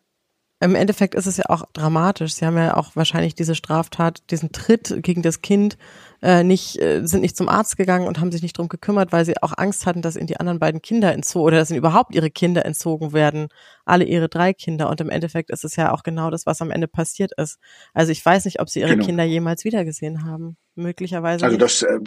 Im 0.62 0.76
Endeffekt 0.76 1.16
ist 1.16 1.26
es 1.26 1.38
ja 1.38 1.46
auch 1.48 1.64
dramatisch. 1.72 2.34
Sie 2.34 2.46
haben 2.46 2.58
ja 2.58 2.76
auch 2.76 2.94
wahrscheinlich 2.98 3.34
diese 3.34 3.56
Straftat, 3.56 4.30
diesen 4.30 4.52
Tritt 4.52 4.94
gegen 5.04 5.22
das 5.22 5.42
Kind 5.42 5.78
äh, 6.22 6.44
nicht, 6.44 6.82
äh, 6.82 7.06
sind 7.06 7.22
nicht 7.22 7.38
zum 7.38 7.48
Arzt 7.48 7.78
gegangen 7.78 8.08
und 8.08 8.20
haben 8.20 8.34
sich 8.34 8.42
nicht 8.42 8.58
drum 8.58 8.68
gekümmert, 8.68 9.14
weil 9.14 9.24
sie 9.24 9.42
auch 9.42 9.54
Angst 9.58 9.86
hatten, 9.86 10.02
dass 10.02 10.18
ihnen 10.18 10.28
die 10.28 10.38
anderen 10.38 10.60
beiden 10.60 10.82
Kinder 10.82 11.14
entzogen 11.14 11.46
oder 11.46 11.58
dass 11.58 11.70
ihnen 11.70 11.80
überhaupt 11.80 12.14
ihre 12.14 12.30
Kinder 12.30 12.66
entzogen 12.66 13.14
werden. 13.14 13.48
Alle 13.86 14.04
ihre 14.04 14.28
drei 14.28 14.52
Kinder. 14.52 14.90
Und 14.90 15.00
im 15.00 15.10
Endeffekt 15.10 15.50
ist 15.50 15.64
es 15.64 15.78
ja 15.78 15.94
auch 15.94 16.04
genau 16.04 16.30
das, 16.30 16.46
was 16.46 16.62
am 16.62 16.72
Ende 16.72 16.90
passiert 16.90 17.32
ist. 17.38 17.58
Also 17.94 18.12
ich 18.12 18.26
weiß 18.26 18.44
nicht, 18.44 18.60
ob 18.60 18.68
sie 18.68 18.82
ihre 18.82 18.96
genau. 18.96 19.06
Kinder 19.06 19.24
jemals 19.24 19.64
wiedergesehen 19.64 20.26
haben. 20.26 20.58
Möglicherweise. 20.76 21.46
Also 21.46 21.58
das 21.58 21.84
äh, 21.84 22.00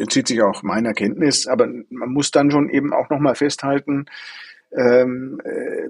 entzieht 0.00 0.28
sich 0.28 0.42
auch 0.42 0.62
meiner 0.62 0.92
Kenntnis, 0.92 1.46
aber 1.46 1.68
man 1.90 2.08
muss 2.10 2.30
dann 2.30 2.50
schon 2.50 2.70
eben 2.70 2.92
auch 2.92 3.10
nochmal 3.10 3.34
festhalten, 3.34 4.06
ähm, 4.72 5.40
äh, 5.44 5.88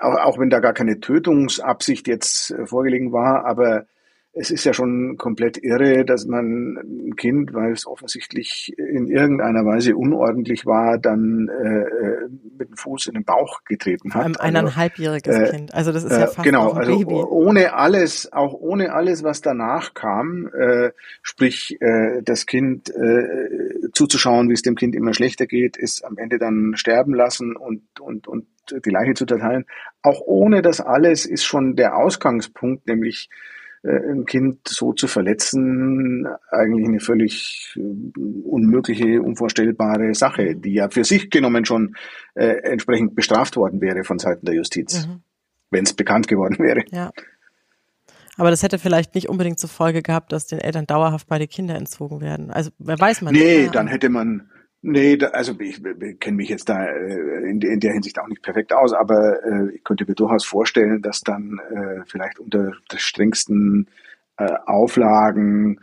auch, 0.00 0.16
auch 0.16 0.38
wenn 0.38 0.50
da 0.50 0.60
gar 0.60 0.72
keine 0.72 1.00
Tötungsabsicht 1.00 2.08
jetzt 2.08 2.50
äh, 2.50 2.66
vorgelegen 2.66 3.12
war, 3.12 3.46
aber 3.46 3.86
es 4.36 4.50
ist 4.50 4.64
ja 4.64 4.74
schon 4.74 5.16
komplett 5.16 5.62
irre, 5.62 6.04
dass 6.04 6.26
man 6.26 6.76
ein 6.76 7.16
Kind, 7.16 7.54
weil 7.54 7.72
es 7.72 7.86
offensichtlich 7.86 8.74
in 8.76 9.06
irgendeiner 9.06 9.64
Weise 9.64 9.96
unordentlich 9.96 10.66
war, 10.66 10.98
dann 10.98 11.48
äh, 11.48 11.80
äh 11.80 12.28
mit 12.56 12.68
dem 12.68 12.76
Fuß 12.76 13.06
in 13.08 13.14
den 13.14 13.24
Bauch 13.24 13.64
getreten 13.64 14.14
hat. 14.14 14.24
Ein 14.24 14.36
also, 14.36 14.40
eineinhalbjähriges 14.40 15.36
äh, 15.36 15.50
Kind. 15.50 15.74
Also 15.74 15.92
das 15.92 16.04
ist 16.04 16.12
ja 16.12 16.24
äh, 16.24 16.26
fast 16.28 16.42
genau, 16.42 16.72
ein 16.72 16.78
also 16.78 16.98
Baby. 16.98 17.14
ohne 17.14 17.74
alles, 17.74 18.32
auch 18.32 18.54
ohne 18.54 18.92
alles, 18.92 19.22
was 19.22 19.40
danach 19.40 19.94
kam, 19.94 20.48
äh, 20.48 20.90
sprich 21.22 21.76
äh, 21.80 22.22
das 22.22 22.46
Kind 22.46 22.90
äh, 22.90 23.90
zuzuschauen, 23.92 24.48
wie 24.48 24.54
es 24.54 24.62
dem 24.62 24.76
Kind 24.76 24.94
immer 24.94 25.14
schlechter 25.14 25.46
geht, 25.46 25.76
ist 25.76 26.04
am 26.04 26.16
Ende 26.16 26.38
dann 26.38 26.74
sterben 26.76 27.14
lassen 27.14 27.56
und 27.56 27.82
und 28.00 28.26
und 28.28 28.46
die 28.84 28.90
Leiche 28.90 29.14
zu 29.14 29.26
teilen. 29.26 29.66
Auch 30.02 30.20
ohne 30.24 30.62
das 30.62 30.80
alles 30.80 31.26
ist 31.26 31.44
schon 31.44 31.76
der 31.76 31.96
Ausgangspunkt, 31.96 32.86
nämlich 32.86 33.28
ein 33.88 34.24
Kind 34.24 34.66
so 34.66 34.92
zu 34.92 35.06
verletzen, 35.06 36.26
eigentlich 36.50 36.86
eine 36.86 37.00
völlig 37.00 37.74
äh, 37.76 38.20
unmögliche, 38.44 39.20
unvorstellbare 39.20 40.14
Sache, 40.14 40.56
die 40.56 40.74
ja 40.74 40.88
für 40.88 41.04
sich 41.04 41.30
genommen 41.30 41.64
schon 41.64 41.94
äh, 42.34 42.62
entsprechend 42.62 43.14
bestraft 43.14 43.56
worden 43.56 43.80
wäre 43.80 44.04
von 44.04 44.18
Seiten 44.18 44.46
der 44.46 44.54
Justiz, 44.54 45.06
mhm. 45.06 45.22
wenn 45.70 45.84
es 45.84 45.92
bekannt 45.92 46.28
geworden 46.28 46.58
wäre. 46.58 46.84
Ja. 46.90 47.10
Aber 48.36 48.50
das 48.50 48.62
hätte 48.62 48.78
vielleicht 48.78 49.14
nicht 49.14 49.28
unbedingt 49.28 49.58
zur 49.58 49.70
Folge 49.70 50.02
gehabt, 50.02 50.32
dass 50.32 50.46
den 50.46 50.58
Eltern 50.58 50.86
dauerhaft 50.86 51.28
beide 51.28 51.46
Kinder 51.46 51.76
entzogen 51.76 52.20
werden. 52.20 52.50
Also 52.50 52.70
wer 52.78 52.98
weiß 52.98 53.22
man 53.22 53.32
nee, 53.32 53.40
nicht. 53.40 53.66
Nee, 53.66 53.70
dann 53.72 53.86
hätte 53.86 54.08
man, 54.08 54.50
Nee, 54.86 55.16
da, 55.16 55.28
also 55.28 55.58
ich, 55.60 55.82
ich 55.82 56.20
kenne 56.20 56.36
mich 56.36 56.50
jetzt 56.50 56.68
da 56.68 56.84
äh, 56.84 57.48
in, 57.48 57.58
in, 57.62 57.80
der 57.80 57.94
Hinsicht 57.94 58.18
auch 58.18 58.28
nicht 58.28 58.42
perfekt 58.42 58.70
aus, 58.74 58.92
aber 58.92 59.42
äh, 59.42 59.74
ich 59.74 59.82
könnte 59.82 60.04
mir 60.06 60.14
durchaus 60.14 60.44
vorstellen, 60.44 61.00
dass 61.00 61.22
dann 61.22 61.58
äh, 61.70 62.02
vielleicht 62.06 62.38
unter 62.38 62.72
der 62.92 62.98
strengsten 62.98 63.88
äh, 64.36 64.52
Auflagen, 64.66 65.80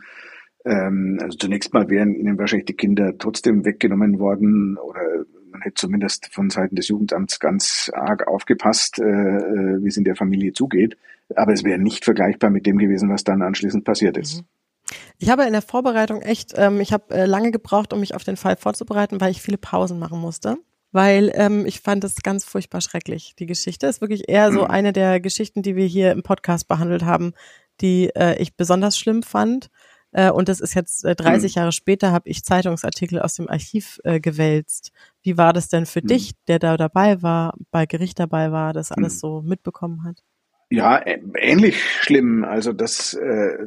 ähm, 0.64 1.18
also 1.20 1.36
zunächst 1.36 1.74
mal 1.74 1.90
wären 1.90 2.14
ihnen 2.14 2.38
wahrscheinlich 2.38 2.66
die 2.66 2.76
Kinder 2.76 3.18
trotzdem 3.18 3.64
weggenommen 3.64 4.20
worden 4.20 4.78
oder 4.78 5.24
man 5.50 5.62
hätte 5.62 5.74
zumindest 5.74 6.32
von 6.32 6.48
Seiten 6.50 6.76
des 6.76 6.86
Jugendamts 6.86 7.40
ganz 7.40 7.90
arg 7.92 8.28
aufgepasst, 8.28 9.00
äh, 9.00 9.02
äh 9.02 9.82
wie 9.82 9.88
es 9.88 9.96
in 9.96 10.04
der 10.04 10.14
Familie 10.14 10.52
zugeht. 10.52 10.96
Aber 11.34 11.52
es 11.52 11.64
wäre 11.64 11.80
nicht 11.80 12.04
vergleichbar 12.04 12.50
mit 12.50 12.66
dem 12.66 12.78
gewesen, 12.78 13.10
was 13.10 13.24
dann 13.24 13.42
anschließend 13.42 13.84
passiert 13.84 14.16
ist. 14.16 14.42
Mhm. 14.42 14.61
Ich 15.18 15.30
habe 15.30 15.44
in 15.44 15.52
der 15.52 15.62
Vorbereitung 15.62 16.22
echt, 16.22 16.52
ähm, 16.56 16.80
ich 16.80 16.92
habe 16.92 17.14
äh, 17.14 17.26
lange 17.26 17.50
gebraucht, 17.50 17.92
um 17.92 18.00
mich 18.00 18.14
auf 18.14 18.24
den 18.24 18.36
Fall 18.36 18.56
vorzubereiten, 18.56 19.20
weil 19.20 19.30
ich 19.30 19.42
viele 19.42 19.58
Pausen 19.58 19.98
machen 19.98 20.20
musste. 20.20 20.56
Weil 20.92 21.32
ähm, 21.34 21.64
ich 21.64 21.80
fand 21.80 22.04
es 22.04 22.16
ganz 22.16 22.44
furchtbar 22.44 22.82
schrecklich. 22.82 23.34
Die 23.38 23.46
Geschichte 23.46 23.86
ist 23.86 24.00
wirklich 24.02 24.28
eher 24.28 24.52
so 24.52 24.64
mhm. 24.64 24.66
eine 24.70 24.92
der 24.92 25.20
Geschichten, 25.20 25.62
die 25.62 25.76
wir 25.76 25.86
hier 25.86 26.12
im 26.12 26.22
Podcast 26.22 26.68
behandelt 26.68 27.04
haben, 27.04 27.32
die 27.80 28.10
äh, 28.14 28.36
ich 28.40 28.56
besonders 28.56 28.98
schlimm 28.98 29.22
fand. 29.22 29.70
Äh, 30.12 30.30
und 30.30 30.48
das 30.48 30.60
ist 30.60 30.74
jetzt 30.74 31.04
äh, 31.04 31.14
30 31.14 31.54
mhm. 31.54 31.60
Jahre 31.60 31.72
später, 31.72 32.12
habe 32.12 32.28
ich 32.28 32.44
Zeitungsartikel 32.44 33.20
aus 33.20 33.34
dem 33.34 33.48
Archiv 33.48 33.98
äh, 34.04 34.20
gewälzt. 34.20 34.92
Wie 35.22 35.38
war 35.38 35.52
das 35.52 35.68
denn 35.68 35.86
für 35.86 36.02
mhm. 36.02 36.08
dich, 36.08 36.32
der 36.46 36.58
da 36.58 36.76
dabei 36.76 37.22
war, 37.22 37.54
bei 37.70 37.86
Gericht 37.86 38.18
dabei 38.18 38.52
war, 38.52 38.72
das 38.72 38.92
alles 38.92 39.14
mhm. 39.14 39.18
so 39.18 39.42
mitbekommen 39.42 40.04
hat? 40.04 40.22
Ja, 40.72 41.02
ähnlich 41.04 41.82
schlimm. 42.00 42.44
Also 42.44 42.72
das, 42.72 43.12
äh, 43.12 43.26
äh, 43.26 43.58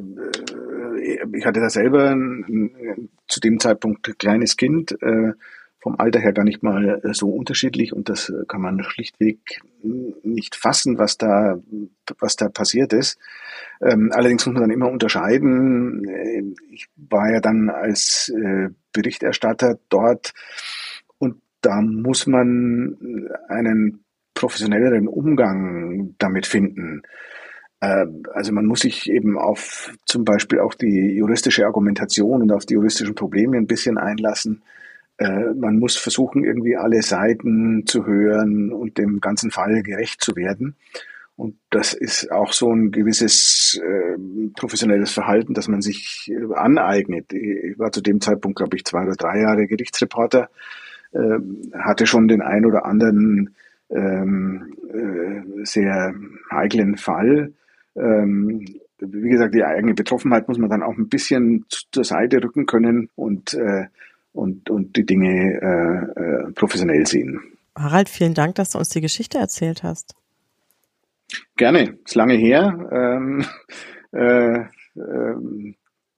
ich 1.32 1.46
hatte 1.46 1.60
da 1.60 1.70
selber 1.70 2.10
ein, 2.10 3.08
zu 3.28 3.40
dem 3.40 3.60
Zeitpunkt 3.60 4.08
ein 4.08 4.18
kleines 4.18 4.56
Kind, 4.56 4.92
äh, 5.02 5.32
vom 5.86 6.00
Alter 6.00 6.18
her 6.18 6.32
gar 6.32 6.42
nicht 6.42 6.64
mal 6.64 7.00
so 7.12 7.28
unterschiedlich 7.28 7.92
und 7.92 8.08
das 8.08 8.32
kann 8.48 8.60
man 8.60 8.82
schlichtweg 8.82 9.38
nicht 10.24 10.56
fassen, 10.56 10.98
was 10.98 11.16
da, 11.16 11.60
was 12.18 12.34
da 12.34 12.48
passiert 12.48 12.92
ist. 12.92 13.18
Ähm, 13.80 14.10
allerdings 14.12 14.44
muss 14.46 14.54
man 14.54 14.62
dann 14.62 14.72
immer 14.72 14.90
unterscheiden. 14.90 16.04
Äh, 16.08 16.42
ich 16.72 16.88
war 16.96 17.30
ja 17.30 17.40
dann 17.40 17.70
als 17.70 18.32
äh, 18.36 18.70
Berichterstatter 18.92 19.78
dort 19.88 20.32
und 21.18 21.40
da 21.60 21.80
muss 21.80 22.26
man 22.26 23.28
einen 23.48 24.04
professionelleren 24.34 25.06
Umgang 25.06 26.14
damit 26.18 26.46
finden. 26.46 27.02
Äh, 27.80 28.06
also 28.32 28.52
man 28.52 28.66
muss 28.66 28.80
sich 28.80 29.10
eben 29.10 29.38
auf 29.38 29.92
zum 30.04 30.24
Beispiel 30.24 30.60
auch 30.60 30.74
die 30.74 31.16
juristische 31.16 31.66
Argumentation 31.66 32.42
und 32.42 32.52
auf 32.52 32.66
die 32.66 32.74
juristischen 32.74 33.14
Probleme 33.14 33.56
ein 33.56 33.66
bisschen 33.66 33.98
einlassen. 33.98 34.62
Äh, 35.18 35.54
man 35.54 35.78
muss 35.78 35.96
versuchen, 35.96 36.44
irgendwie 36.44 36.76
alle 36.76 37.02
Seiten 37.02 37.86
zu 37.86 38.06
hören 38.06 38.72
und 38.72 38.98
dem 38.98 39.20
ganzen 39.20 39.50
Fall 39.50 39.82
gerecht 39.82 40.22
zu 40.22 40.36
werden. 40.36 40.76
Und 41.36 41.56
das 41.68 41.92
ist 41.92 42.32
auch 42.32 42.52
so 42.52 42.72
ein 42.72 42.90
gewisses 42.90 43.78
äh, 43.82 44.16
professionelles 44.56 45.12
Verhalten, 45.12 45.52
das 45.52 45.68
man 45.68 45.82
sich 45.82 46.32
äh, 46.32 46.54
aneignet. 46.54 47.32
Ich 47.34 47.78
war 47.78 47.92
zu 47.92 48.00
dem 48.00 48.22
Zeitpunkt, 48.22 48.56
glaube 48.56 48.76
ich, 48.76 48.84
zwei 48.84 49.02
oder 49.02 49.16
drei 49.16 49.40
Jahre 49.40 49.66
Gerichtsreporter, 49.66 50.48
äh, 51.12 51.38
hatte 51.74 52.06
schon 52.06 52.28
den 52.28 52.40
ein 52.40 52.64
oder 52.64 52.86
anderen 52.86 53.54
ähm, 53.90 54.76
äh, 54.90 55.64
sehr 55.64 56.14
heiklen 56.50 56.96
Fall. 56.96 57.52
Ähm, 57.96 58.64
wie 58.98 59.28
gesagt, 59.28 59.54
die 59.54 59.62
eigene 59.62 59.94
Betroffenheit 59.94 60.48
muss 60.48 60.58
man 60.58 60.70
dann 60.70 60.82
auch 60.82 60.96
ein 60.96 61.08
bisschen 61.08 61.64
zur 61.68 62.04
Seite 62.04 62.42
rücken 62.42 62.66
können 62.66 63.10
und, 63.14 63.54
äh, 63.54 63.86
und, 64.32 64.70
und 64.70 64.96
die 64.96 65.04
Dinge 65.04 65.60
äh, 65.60 66.20
äh, 66.20 66.52
professionell 66.52 67.06
sehen. 67.06 67.40
Harald, 67.74 68.08
vielen 68.08 68.34
Dank, 68.34 68.54
dass 68.54 68.70
du 68.70 68.78
uns 68.78 68.88
die 68.88 69.00
Geschichte 69.02 69.38
erzählt 69.38 69.82
hast. 69.82 70.14
Gerne, 71.56 71.98
ist 72.04 72.14
lange 72.14 72.34
her. 72.34 72.88
Ähm, 72.90 73.44
äh, 74.12 74.60
äh, 74.60 75.74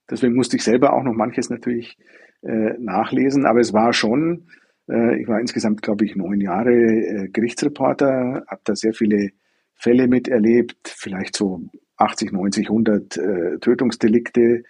deswegen 0.08 0.34
musste 0.34 0.56
ich 0.56 0.64
selber 0.64 0.92
auch 0.92 1.02
noch 1.02 1.14
manches 1.14 1.50
natürlich 1.50 1.96
äh, 2.42 2.74
nachlesen, 2.78 3.44
aber 3.44 3.60
es 3.60 3.72
war 3.72 3.92
schon 3.92 4.46
äh, 4.88 5.20
ich 5.20 5.28
war 5.28 5.40
insgesamt, 5.40 5.82
glaube 5.82 6.04
ich, 6.04 6.16
neun 6.16 6.40
Jahre 6.40 6.72
äh, 6.72 7.28
Gerichtsreporter, 7.28 8.44
habe 8.46 8.60
da 8.64 8.74
sehr 8.74 8.94
viele 8.94 9.30
Fälle 9.78 10.08
miterlebt, 10.08 10.76
vielleicht 10.96 11.36
so 11.36 11.62
80, 11.96 12.32
90, 12.32 12.68
100 12.68 13.16
äh, 13.16 13.58
Tötungsdelikte. 13.60 14.64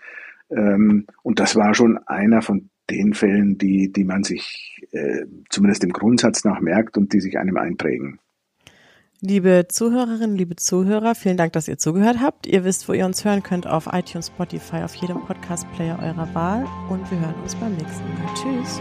Ähm, 0.51 1.07
und 1.23 1.41
das 1.41 1.57
war 1.57 1.75
schon 1.75 1.99
einer 2.07 2.43
von 2.43 2.71
den 2.91 3.15
Fällen, 3.15 3.59
die, 3.59 3.93
die 3.93 4.05
man 4.05 4.23
sich 4.23 4.83
äh, 4.93 5.25
zumindest 5.51 5.85
im 5.85 5.93
Grundsatz 5.93 6.45
nach 6.45 6.61
merkt 6.61 6.97
und 6.97 7.13
die 7.13 7.21
sich 7.21 7.39
einem 7.39 7.57
einprägen. 7.57 8.19
Liebe 9.21 9.67
Zuhörerinnen, 9.69 10.37
liebe 10.37 10.55
Zuhörer, 10.55 11.17
vielen 11.17 11.37
Dank, 11.37 11.53
dass 11.53 11.67
ihr 11.67 11.77
zugehört 11.77 12.19
habt. 12.21 12.47
Ihr 12.47 12.65
wisst, 12.65 12.89
wo 12.89 12.93
ihr 12.93 13.05
uns 13.05 13.25
hören 13.25 13.43
könnt 13.43 13.67
auf 13.67 13.89
iTunes, 13.93 14.29
Spotify, 14.29 14.83
auf 14.85 14.95
jedem 14.95 15.21
Podcast-Player 15.25 15.99
eurer 16.01 16.33
Wahl. 16.35 16.65
Und 16.89 17.11
wir 17.11 17.19
hören 17.19 17.35
uns 17.43 17.57
beim 17.57 17.73
nächsten 17.73 18.05
Mal. 18.15 18.35
Tschüss. 18.35 18.81